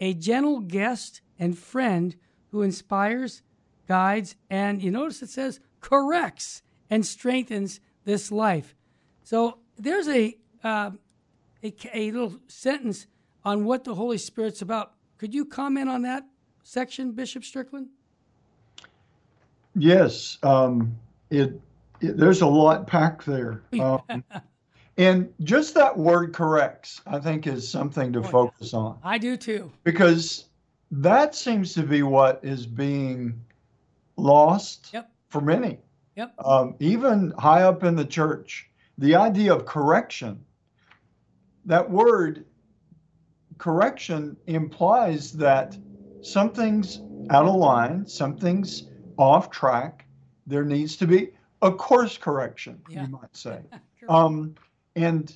[0.00, 2.16] a gentle guest and friend
[2.50, 3.42] who inspires,
[3.86, 8.74] guides, and you notice it says corrects and strengthens this life.
[9.22, 10.90] So there's a, uh,
[11.62, 13.06] a, a little sentence
[13.44, 14.94] on what the Holy Spirit's about.
[15.18, 16.24] Could you comment on that
[16.62, 17.88] section, Bishop Strickland?
[19.76, 20.98] Yes, um,
[21.30, 21.60] it,
[22.00, 24.24] it there's a lot packed there, um,
[24.96, 29.70] and just that word "corrects" I think is something to focus on I do too.
[29.84, 30.46] because
[30.90, 33.40] that seems to be what is being
[34.16, 35.10] lost Yep.
[35.28, 35.78] for many,
[36.16, 36.34] Yep.
[36.44, 38.68] um, even high up in the church.
[38.98, 40.44] The idea of correction,
[41.64, 42.44] that word
[43.58, 45.78] correction implies that
[46.22, 50.06] something's out of line, something's off track.
[50.50, 51.30] There needs to be
[51.62, 53.04] a course correction, Yeah.
[53.04, 53.60] you might say.
[54.00, 54.10] Sure.
[54.10, 54.54] Um,
[54.96, 55.30] and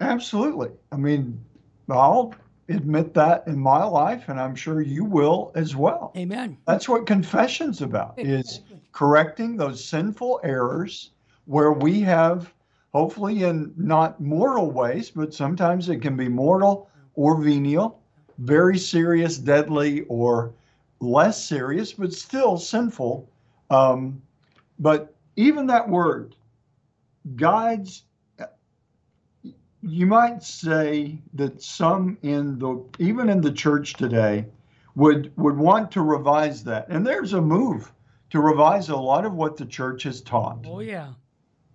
[0.00, 1.40] absolutely, I mean,
[1.88, 2.34] I'll
[2.68, 6.12] admit that in my life, and I'm sure you will as well.
[6.16, 6.58] Amen.
[6.66, 11.12] That's what confession's about, is correcting those sinful errors
[11.44, 12.52] where we have,
[12.92, 18.02] hopefully in not mortal ways, but sometimes it can be mortal or venial,
[18.38, 20.52] very serious, deadly, or
[20.98, 23.28] less serious, but still sinful.
[23.70, 24.20] Um,
[24.80, 26.34] but even that word
[27.36, 28.02] guides
[29.82, 34.46] you might say that some in the even in the church today
[34.94, 36.88] would would want to revise that.
[36.88, 37.92] And there's a move
[38.30, 40.66] to revise a lot of what the church has taught.
[40.66, 41.12] Oh yeah.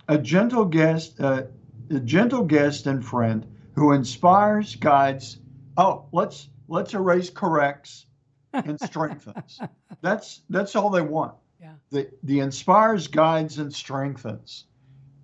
[0.07, 1.43] A gentle guest, uh,
[1.89, 5.39] a gentle guest and friend who inspires, guides.
[5.77, 8.05] Oh, let's let's erase corrects
[8.53, 9.59] and strengthens.
[10.01, 11.33] that's that's all they want.
[11.61, 11.73] Yeah.
[11.89, 14.65] The the inspires, guides, and strengthens,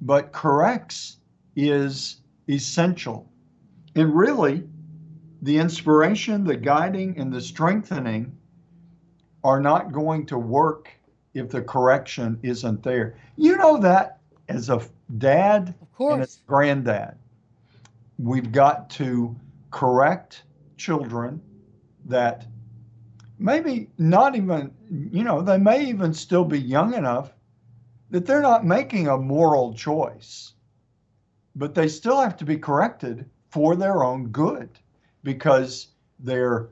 [0.01, 1.17] but corrects
[1.55, 3.29] is essential.
[3.95, 4.63] And really,
[5.41, 8.36] the inspiration, the guiding, and the strengthening
[9.43, 10.89] are not going to work
[11.34, 13.17] if the correction isn't there.
[13.38, 14.19] You know that
[14.49, 14.82] as a
[15.17, 16.13] dad Of course.
[16.13, 17.15] and as a granddad.
[18.19, 19.36] We've got to
[19.71, 20.43] correct
[20.77, 21.41] children
[22.05, 22.45] that
[23.42, 27.34] maybe not even, you know, they may even still be young enough
[28.12, 30.54] that they're not making a moral choice,
[31.56, 34.70] but they still have to be corrected for their own good
[35.24, 35.88] because
[36.20, 36.70] they're,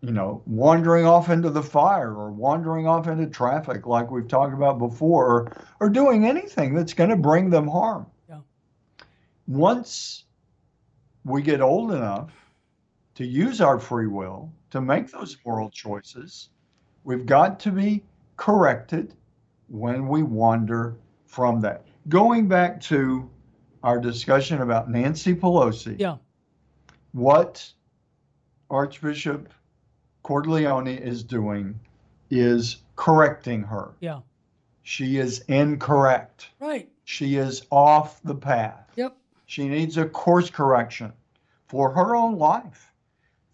[0.00, 4.54] you know, wandering off into the fire or wandering off into traffic, like we've talked
[4.54, 8.06] about before, or, or doing anything that's going to bring them harm.
[8.28, 8.40] Yeah.
[9.46, 10.24] Once
[11.24, 12.32] we get old enough
[13.16, 16.50] to use our free will to make those moral choices,
[17.04, 18.04] we've got to be
[18.36, 19.14] corrected
[19.68, 21.86] when we wander from that.
[22.08, 23.28] Going back to
[23.82, 26.16] our discussion about Nancy Pelosi, Yeah.
[27.12, 27.72] what
[28.70, 29.52] Archbishop
[30.22, 31.78] Cordileone is doing
[32.30, 33.92] is correcting her.
[34.00, 34.20] Yeah.
[34.82, 36.50] She is incorrect.
[36.60, 36.88] Right.
[37.04, 38.90] She is off the path.
[38.96, 39.16] Yep.
[39.46, 41.12] She needs a course correction
[41.66, 42.92] for her own life.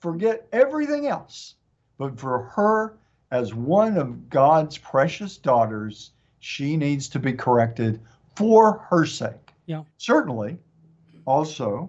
[0.02, 1.54] Forget everything else.
[1.96, 2.98] But for her,
[3.30, 8.00] as one of God's precious daughters, she needs to be corrected
[8.34, 9.54] for her sake.
[9.66, 9.84] Yeah.
[9.98, 10.58] Certainly,
[11.24, 11.88] also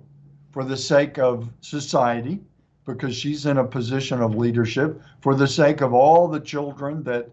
[0.51, 2.39] for the sake of society,
[2.85, 7.31] because she's in a position of leadership, for the sake of all the children that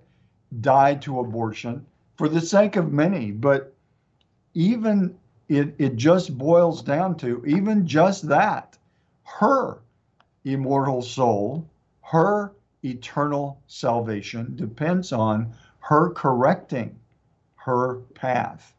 [0.62, 1.84] died to abortion,
[2.16, 3.32] for the sake of many.
[3.32, 3.74] But
[4.54, 5.14] even
[5.50, 8.78] it, it just boils down to even just that
[9.24, 9.82] her
[10.44, 11.66] immortal soul,
[12.02, 12.52] her
[12.84, 16.98] eternal salvation depends on her correcting
[17.56, 18.74] her path.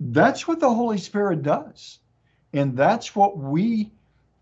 [0.00, 1.98] That's what the Holy Spirit does.
[2.52, 3.90] And that's what we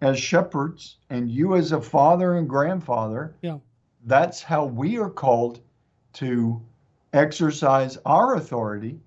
[0.02, 3.58] as shepherds and you as a father and grandfather, Yeah.
[4.04, 5.60] that's how we are called
[6.14, 6.60] to
[7.12, 8.98] exercise our authority.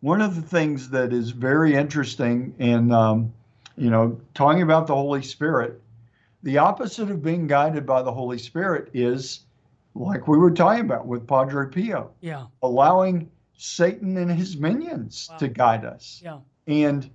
[0.00, 3.32] One of the things that is very interesting in, um,
[3.76, 5.80] you know, talking about the Holy Spirit,
[6.42, 9.40] the opposite of being guided by the Holy Spirit is
[9.94, 12.46] like we were talking about with Padre Pio, Yeah.
[12.62, 15.36] allowing Satan and his minions Wow.
[15.38, 16.20] to guide us.
[16.24, 16.38] Yeah.
[16.66, 17.10] And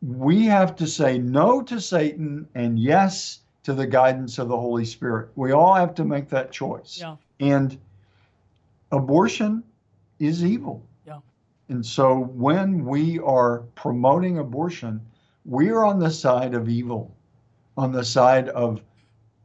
[0.00, 4.84] we have to say no to Satan and yes to the guidance of the Holy
[4.84, 5.30] Spirit.
[5.36, 6.98] We all have to make that choice.
[7.00, 7.16] Yeah.
[7.40, 7.76] And
[8.92, 9.62] abortion
[10.18, 10.82] is evil.
[11.06, 11.18] Yeah.
[11.68, 15.00] And so when we are promoting abortion,
[15.44, 17.14] we're on the side of evil,
[17.78, 18.82] on the side of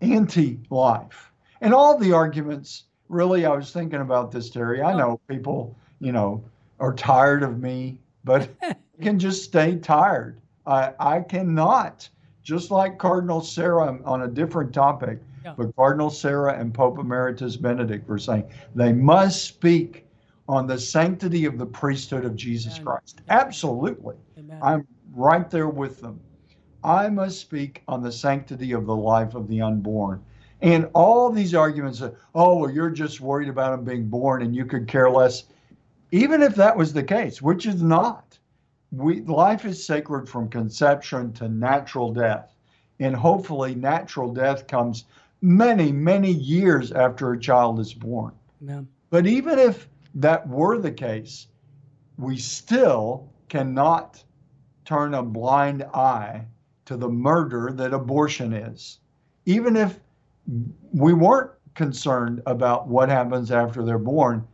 [0.01, 1.31] anti life.
[1.61, 4.81] And all the arguments, really, I was thinking about this, Terry.
[4.81, 4.97] I oh.
[4.97, 6.43] know people, you know,
[6.79, 8.49] are tired of me, but
[9.01, 10.41] can just stay tired.
[10.65, 12.09] I, I cannot,
[12.41, 15.53] just like Cardinal Sarah on a different topic, Yeah.
[15.55, 20.05] but Cardinal Sarah and Pope Emeritus Benedict were saying they must speak
[20.49, 22.85] on the sanctity of the priesthood of Jesus Amen.
[22.85, 23.21] Christ.
[23.29, 24.15] Absolutely.
[24.39, 24.59] Amen.
[24.61, 26.19] I'm right there with them.
[26.83, 30.21] I must speak on the sanctity of the life of the unborn.
[30.61, 34.55] And all these arguments that, oh, well, you're just worried about them being born and
[34.55, 35.43] you could care less.
[36.11, 38.37] Even if that was the case, which is not,
[38.91, 42.55] we, life is sacred from conception to natural death.
[42.99, 45.05] And hopefully, natural death comes
[45.41, 48.33] many, many years after a child is born.
[48.61, 48.87] Amen.
[49.09, 51.47] But even if that were the case,
[52.17, 54.23] we still cannot
[54.85, 56.45] turn a blind eye
[56.85, 58.99] to the murder that abortion is.
[59.45, 59.99] Even if
[60.93, 64.45] we weren't concerned about what happens after they're born,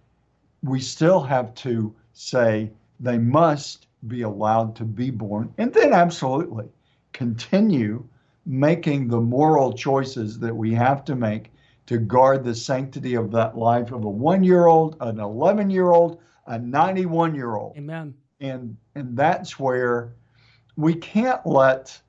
[0.63, 5.53] we still have to say they must be allowed to be born.
[5.57, 6.65] And then, absolutely,
[7.13, 8.07] continue
[8.45, 11.51] making the moral choices that we have to make
[11.85, 15.91] to guard the sanctity of that life of a one year old, an 11 year
[15.91, 17.75] old, a 91 year old.
[17.77, 18.13] Amen.
[18.39, 20.13] And, and that's where
[20.75, 21.99] we can't let,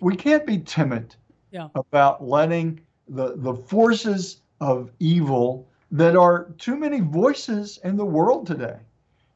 [0.00, 1.14] we can't be timid
[1.50, 1.68] Yeah.
[1.74, 8.46] about letting the, the forces of evil that are too many voices in the world
[8.46, 8.78] today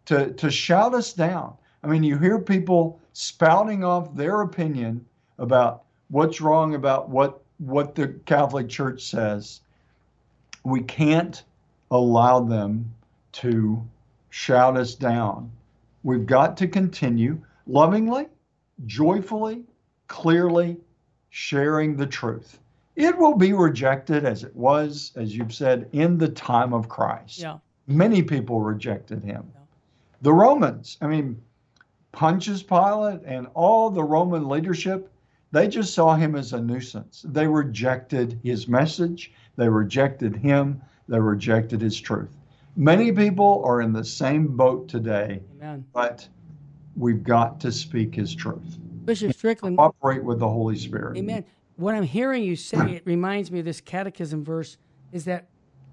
[0.07, 1.55] to, to shout us down.
[1.83, 5.05] I mean, you hear people spouting off their opinion
[5.39, 9.61] about what's wrong about what what the Catholic Church says.
[10.65, 11.43] We can't
[11.91, 12.95] allow them
[13.33, 13.83] to
[14.31, 15.51] shout us down.
[16.05, 18.29] We've got to continue lovingly,
[18.87, 19.65] joyfully,
[20.09, 20.77] clearly
[21.31, 22.59] sharing the truth.
[22.97, 27.39] It will be rejected as it was, as you've said, in the time of Christ.
[27.39, 27.59] Yeah.
[27.87, 29.45] Many people rejected him.
[29.55, 29.61] Yeah.
[30.23, 31.41] The Romans, I mean,
[32.11, 35.13] Pontius Pilate and all the Roman leadership,
[35.53, 37.25] they just saw him as a nuisance.
[37.29, 42.37] They rejected his message, they rejected him, they rejected his truth.
[42.77, 45.85] Many people are in the same boat today, Amen.
[45.93, 46.29] but
[46.97, 48.79] we've got to speak his truth.
[49.09, 51.17] Bishop Strickland, operate with the Holy Spirit.
[51.17, 51.45] Amen.
[51.77, 54.77] What I'm hearing you say, it reminds me of this catechism verse,
[55.13, 55.49] is that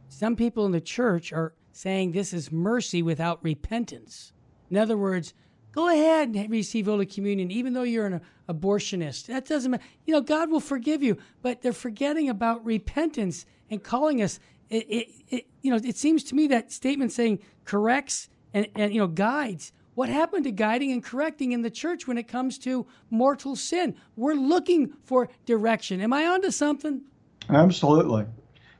[0.09, 4.33] some people in the church are saying this is mercy without repentance.
[4.69, 5.33] In other words,
[5.71, 9.27] go ahead and receive Holy Communion, even though you're an abortionist.
[9.27, 9.83] That doesn't matter.
[10.05, 14.39] You know, God will forgive you, but they're forgetting about repentance and calling us.
[14.69, 18.93] It, it, it you know, it seems to me that statement saying corrects and, and
[18.93, 22.57] you know guides what happened to guiding and correcting in the church when it comes
[22.59, 23.95] to mortal sin?
[24.15, 26.01] We're looking for direction.
[26.01, 27.01] Am I onto something?
[27.49, 28.25] Absolutely.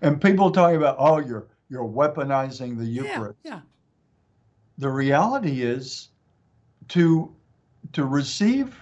[0.01, 3.39] And people talking about, oh, you're you're weaponizing the Eucharist.
[3.43, 3.51] Yeah.
[3.51, 3.59] yeah.
[4.77, 6.09] The reality is
[6.89, 7.33] to
[7.93, 8.75] to receive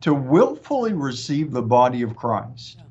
[0.00, 2.84] to willfully receive the body of Christ yeah.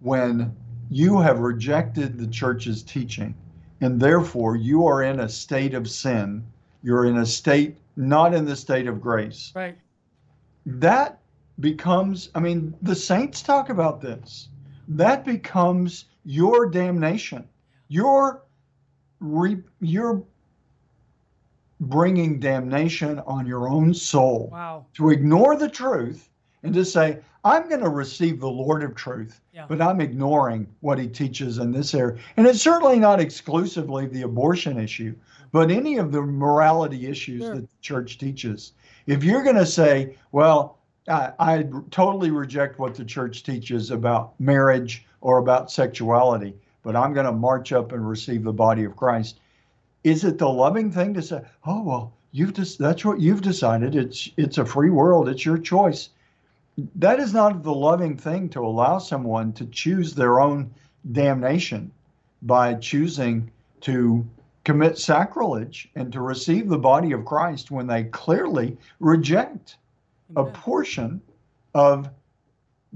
[0.00, 0.56] when
[0.90, 3.34] you have rejected the church's teaching
[3.80, 6.44] and therefore you are in a state of sin
[6.82, 9.52] you're in a state not in the state of grace.
[9.54, 9.76] Right.
[10.66, 11.20] That
[11.60, 14.48] becomes, I mean, the saints talk about this.
[14.88, 17.48] That becomes your damnation.
[17.88, 18.42] You're,
[19.20, 20.22] re, you're
[21.80, 24.50] bringing damnation on your own soul.
[24.52, 24.86] Wow.
[24.94, 26.28] To ignore the truth
[26.62, 29.66] and to say, I'm going to receive the Lord of truth, yeah.
[29.68, 32.18] but I'm ignoring what he teaches in this area.
[32.36, 35.14] And it's certainly not exclusively the abortion issue
[35.52, 37.54] but any of the morality issues sure.
[37.54, 38.72] that the church teaches.
[39.06, 40.78] If you're going to say, well,
[41.08, 47.12] I, I totally reject what the church teaches about marriage or about sexuality, but I'm
[47.12, 49.40] going to march up and receive the body of Christ.
[50.04, 53.94] Is it the loving thing to say, oh well, you've just that's what you've decided.
[53.94, 55.28] It's it's a free world.
[55.28, 56.10] It's your choice.
[56.96, 60.70] That is not the loving thing to allow someone to choose their own
[61.10, 61.90] damnation
[62.42, 64.26] by choosing to
[64.66, 69.76] commit sacrilege and to receive the body of Christ when they clearly reject
[70.36, 70.48] Amen.
[70.48, 71.20] a portion
[71.72, 72.10] of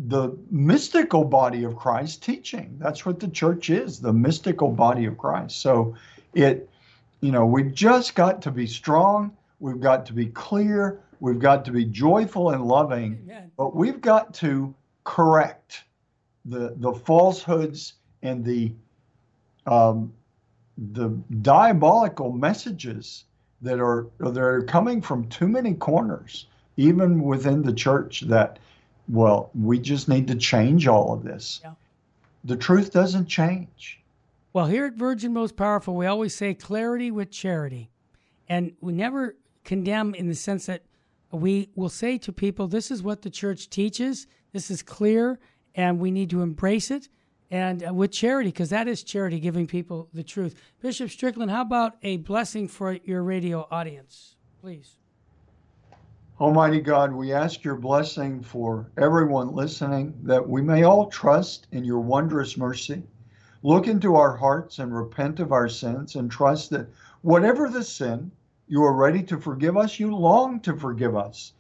[0.09, 2.77] the mystical body of Christ teaching.
[2.81, 5.61] That's what the church is, the mystical body of Christ.
[5.61, 5.95] So
[6.35, 6.69] it,
[7.21, 11.65] you know, we've just got to be strong, we've got to be clear, we've got
[11.67, 13.53] to be joyful and loving, Amen.
[13.57, 15.85] but we've got to correct
[16.47, 18.73] the the falsehoods and the
[19.67, 20.13] um,
[20.93, 21.11] the
[21.43, 23.25] diabolical messages
[23.61, 28.23] that are that are coming from too many corners, even within the church.
[28.23, 28.59] That
[29.09, 31.61] well, we just need to change all of this.
[31.63, 31.75] Yeah.
[32.45, 34.01] The truth doesn't change.
[34.53, 37.91] Well, here at Virgin Most Powerful, we always say clarity with charity,
[38.49, 40.83] and we never condemn in the sense that
[41.31, 44.27] we will say to people, "This is what the church teaches.
[44.53, 45.39] This is clear,
[45.75, 47.09] and we need to embrace it."
[47.51, 50.55] And uh, with charity, because that is charity, giving people the truth.
[50.81, 54.97] Bishop Strickland, how about a blessing for your radio audience, please?
[56.41, 61.85] Almighty God, we ask your blessing for everyone listening that we may all trust in
[61.85, 63.03] your wondrous mercy.
[63.63, 66.89] Look into our hearts and repent of our sins and trust that
[67.23, 68.31] whatever the sin,
[68.69, 69.99] you are ready to forgive us.
[69.99, 71.53] You long to forgive us.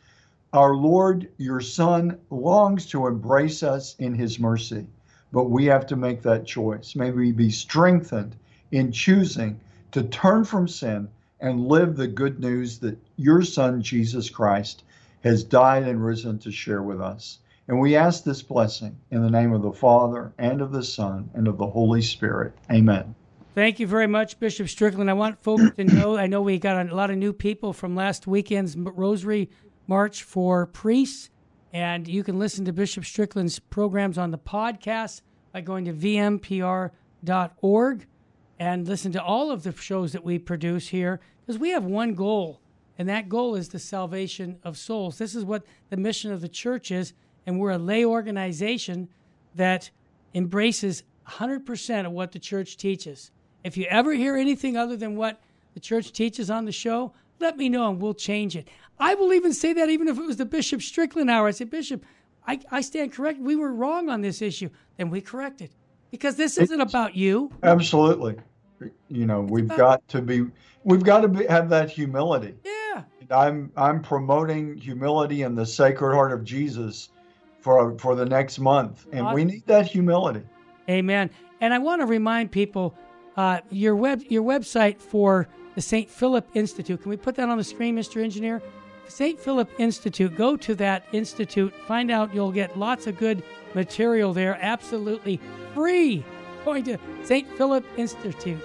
[0.53, 4.87] Our Lord, your Son, longs to embrace us in his mercy
[5.33, 6.97] but we have to make that choice.
[6.97, 8.37] May we be strengthened
[8.73, 9.61] in choosing
[9.93, 11.09] to turn from sin
[11.41, 14.85] and live the good news that your Son, Jesus Christ,
[15.25, 17.39] has died and risen to share with us.
[17.69, 21.31] And we ask this blessing in the name of the Father, and of the Son,
[21.35, 22.53] and of the Holy Spirit.
[22.71, 23.15] Amen.
[23.55, 25.11] Thank you very much, Bishop Strickland.
[25.11, 27.95] I want folks to know I know we got a lot of new people from
[27.95, 29.51] last weekend's Rosary
[29.87, 31.31] March for priests.
[31.73, 36.93] And you can listen to Bishop Strickland's programs on the podcast by going to vmpr.org
[38.59, 42.15] and listen to all of the shows that we produce here because we have one
[42.15, 42.61] goal,
[42.99, 45.19] and that goal is the salvation of souls.
[45.19, 47.13] This is what the mission of the church is,
[47.47, 49.09] and we're a lay organization
[49.55, 49.91] that
[50.35, 53.31] embraces 100% of what the church teaches.
[53.65, 55.41] If you ever hear anything other than what
[55.75, 58.69] the church teaches on the show, let me know and we'll change it.
[58.99, 61.49] I will even say that even if it was the Bishop Strickland hour.
[61.49, 62.05] I said, Bishop,
[62.47, 63.41] I, I stand correct.
[63.41, 64.69] We were wrong on this issue.
[64.97, 65.71] Then we correct it
[66.11, 67.51] because this isn't about you.
[67.63, 68.37] Absolutely.
[69.09, 70.47] You know, we've got to be,
[70.85, 72.55] we've got to be, have that humility.
[72.65, 73.05] Yeah.
[73.31, 77.11] I'm, I'm promoting humility in the Sacred Heart of Jesus
[77.61, 79.07] for, for the next month.
[79.13, 79.35] And awesome.
[79.35, 80.43] we need that humility.
[80.89, 81.31] Amen.
[81.61, 82.97] And I want to remind people
[83.37, 85.49] uh, your web your website for
[85.81, 86.11] the St.
[86.11, 87.01] Philip Institute.
[87.01, 88.23] Can we put that on the screen, Mr.
[88.23, 88.61] Engineer?
[89.09, 89.41] St.
[89.41, 90.37] Philip Institute.
[90.37, 91.73] Go to that institute.
[91.89, 95.41] Find out you'll get lots of good material there, absolutely
[95.73, 96.23] free.
[96.67, 97.49] Going to St.
[97.57, 98.61] Philip Institute.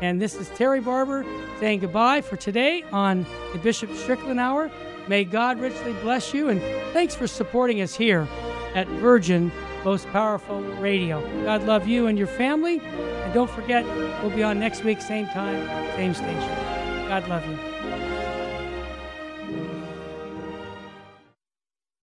[0.00, 1.26] And this is Terry Barber
[1.58, 4.70] saying goodbye for today on the Bishop Strickland Hour.
[5.08, 6.60] May God richly bless you, and
[6.92, 8.28] thanks for supporting us here
[8.76, 9.50] at Virgin
[9.84, 11.20] Most Powerful Radio.
[11.44, 12.80] God love you and your family.
[12.80, 13.84] And don't forget,
[14.22, 15.66] we'll be on next week, same time,
[15.96, 17.08] same station.
[17.08, 17.75] God love you.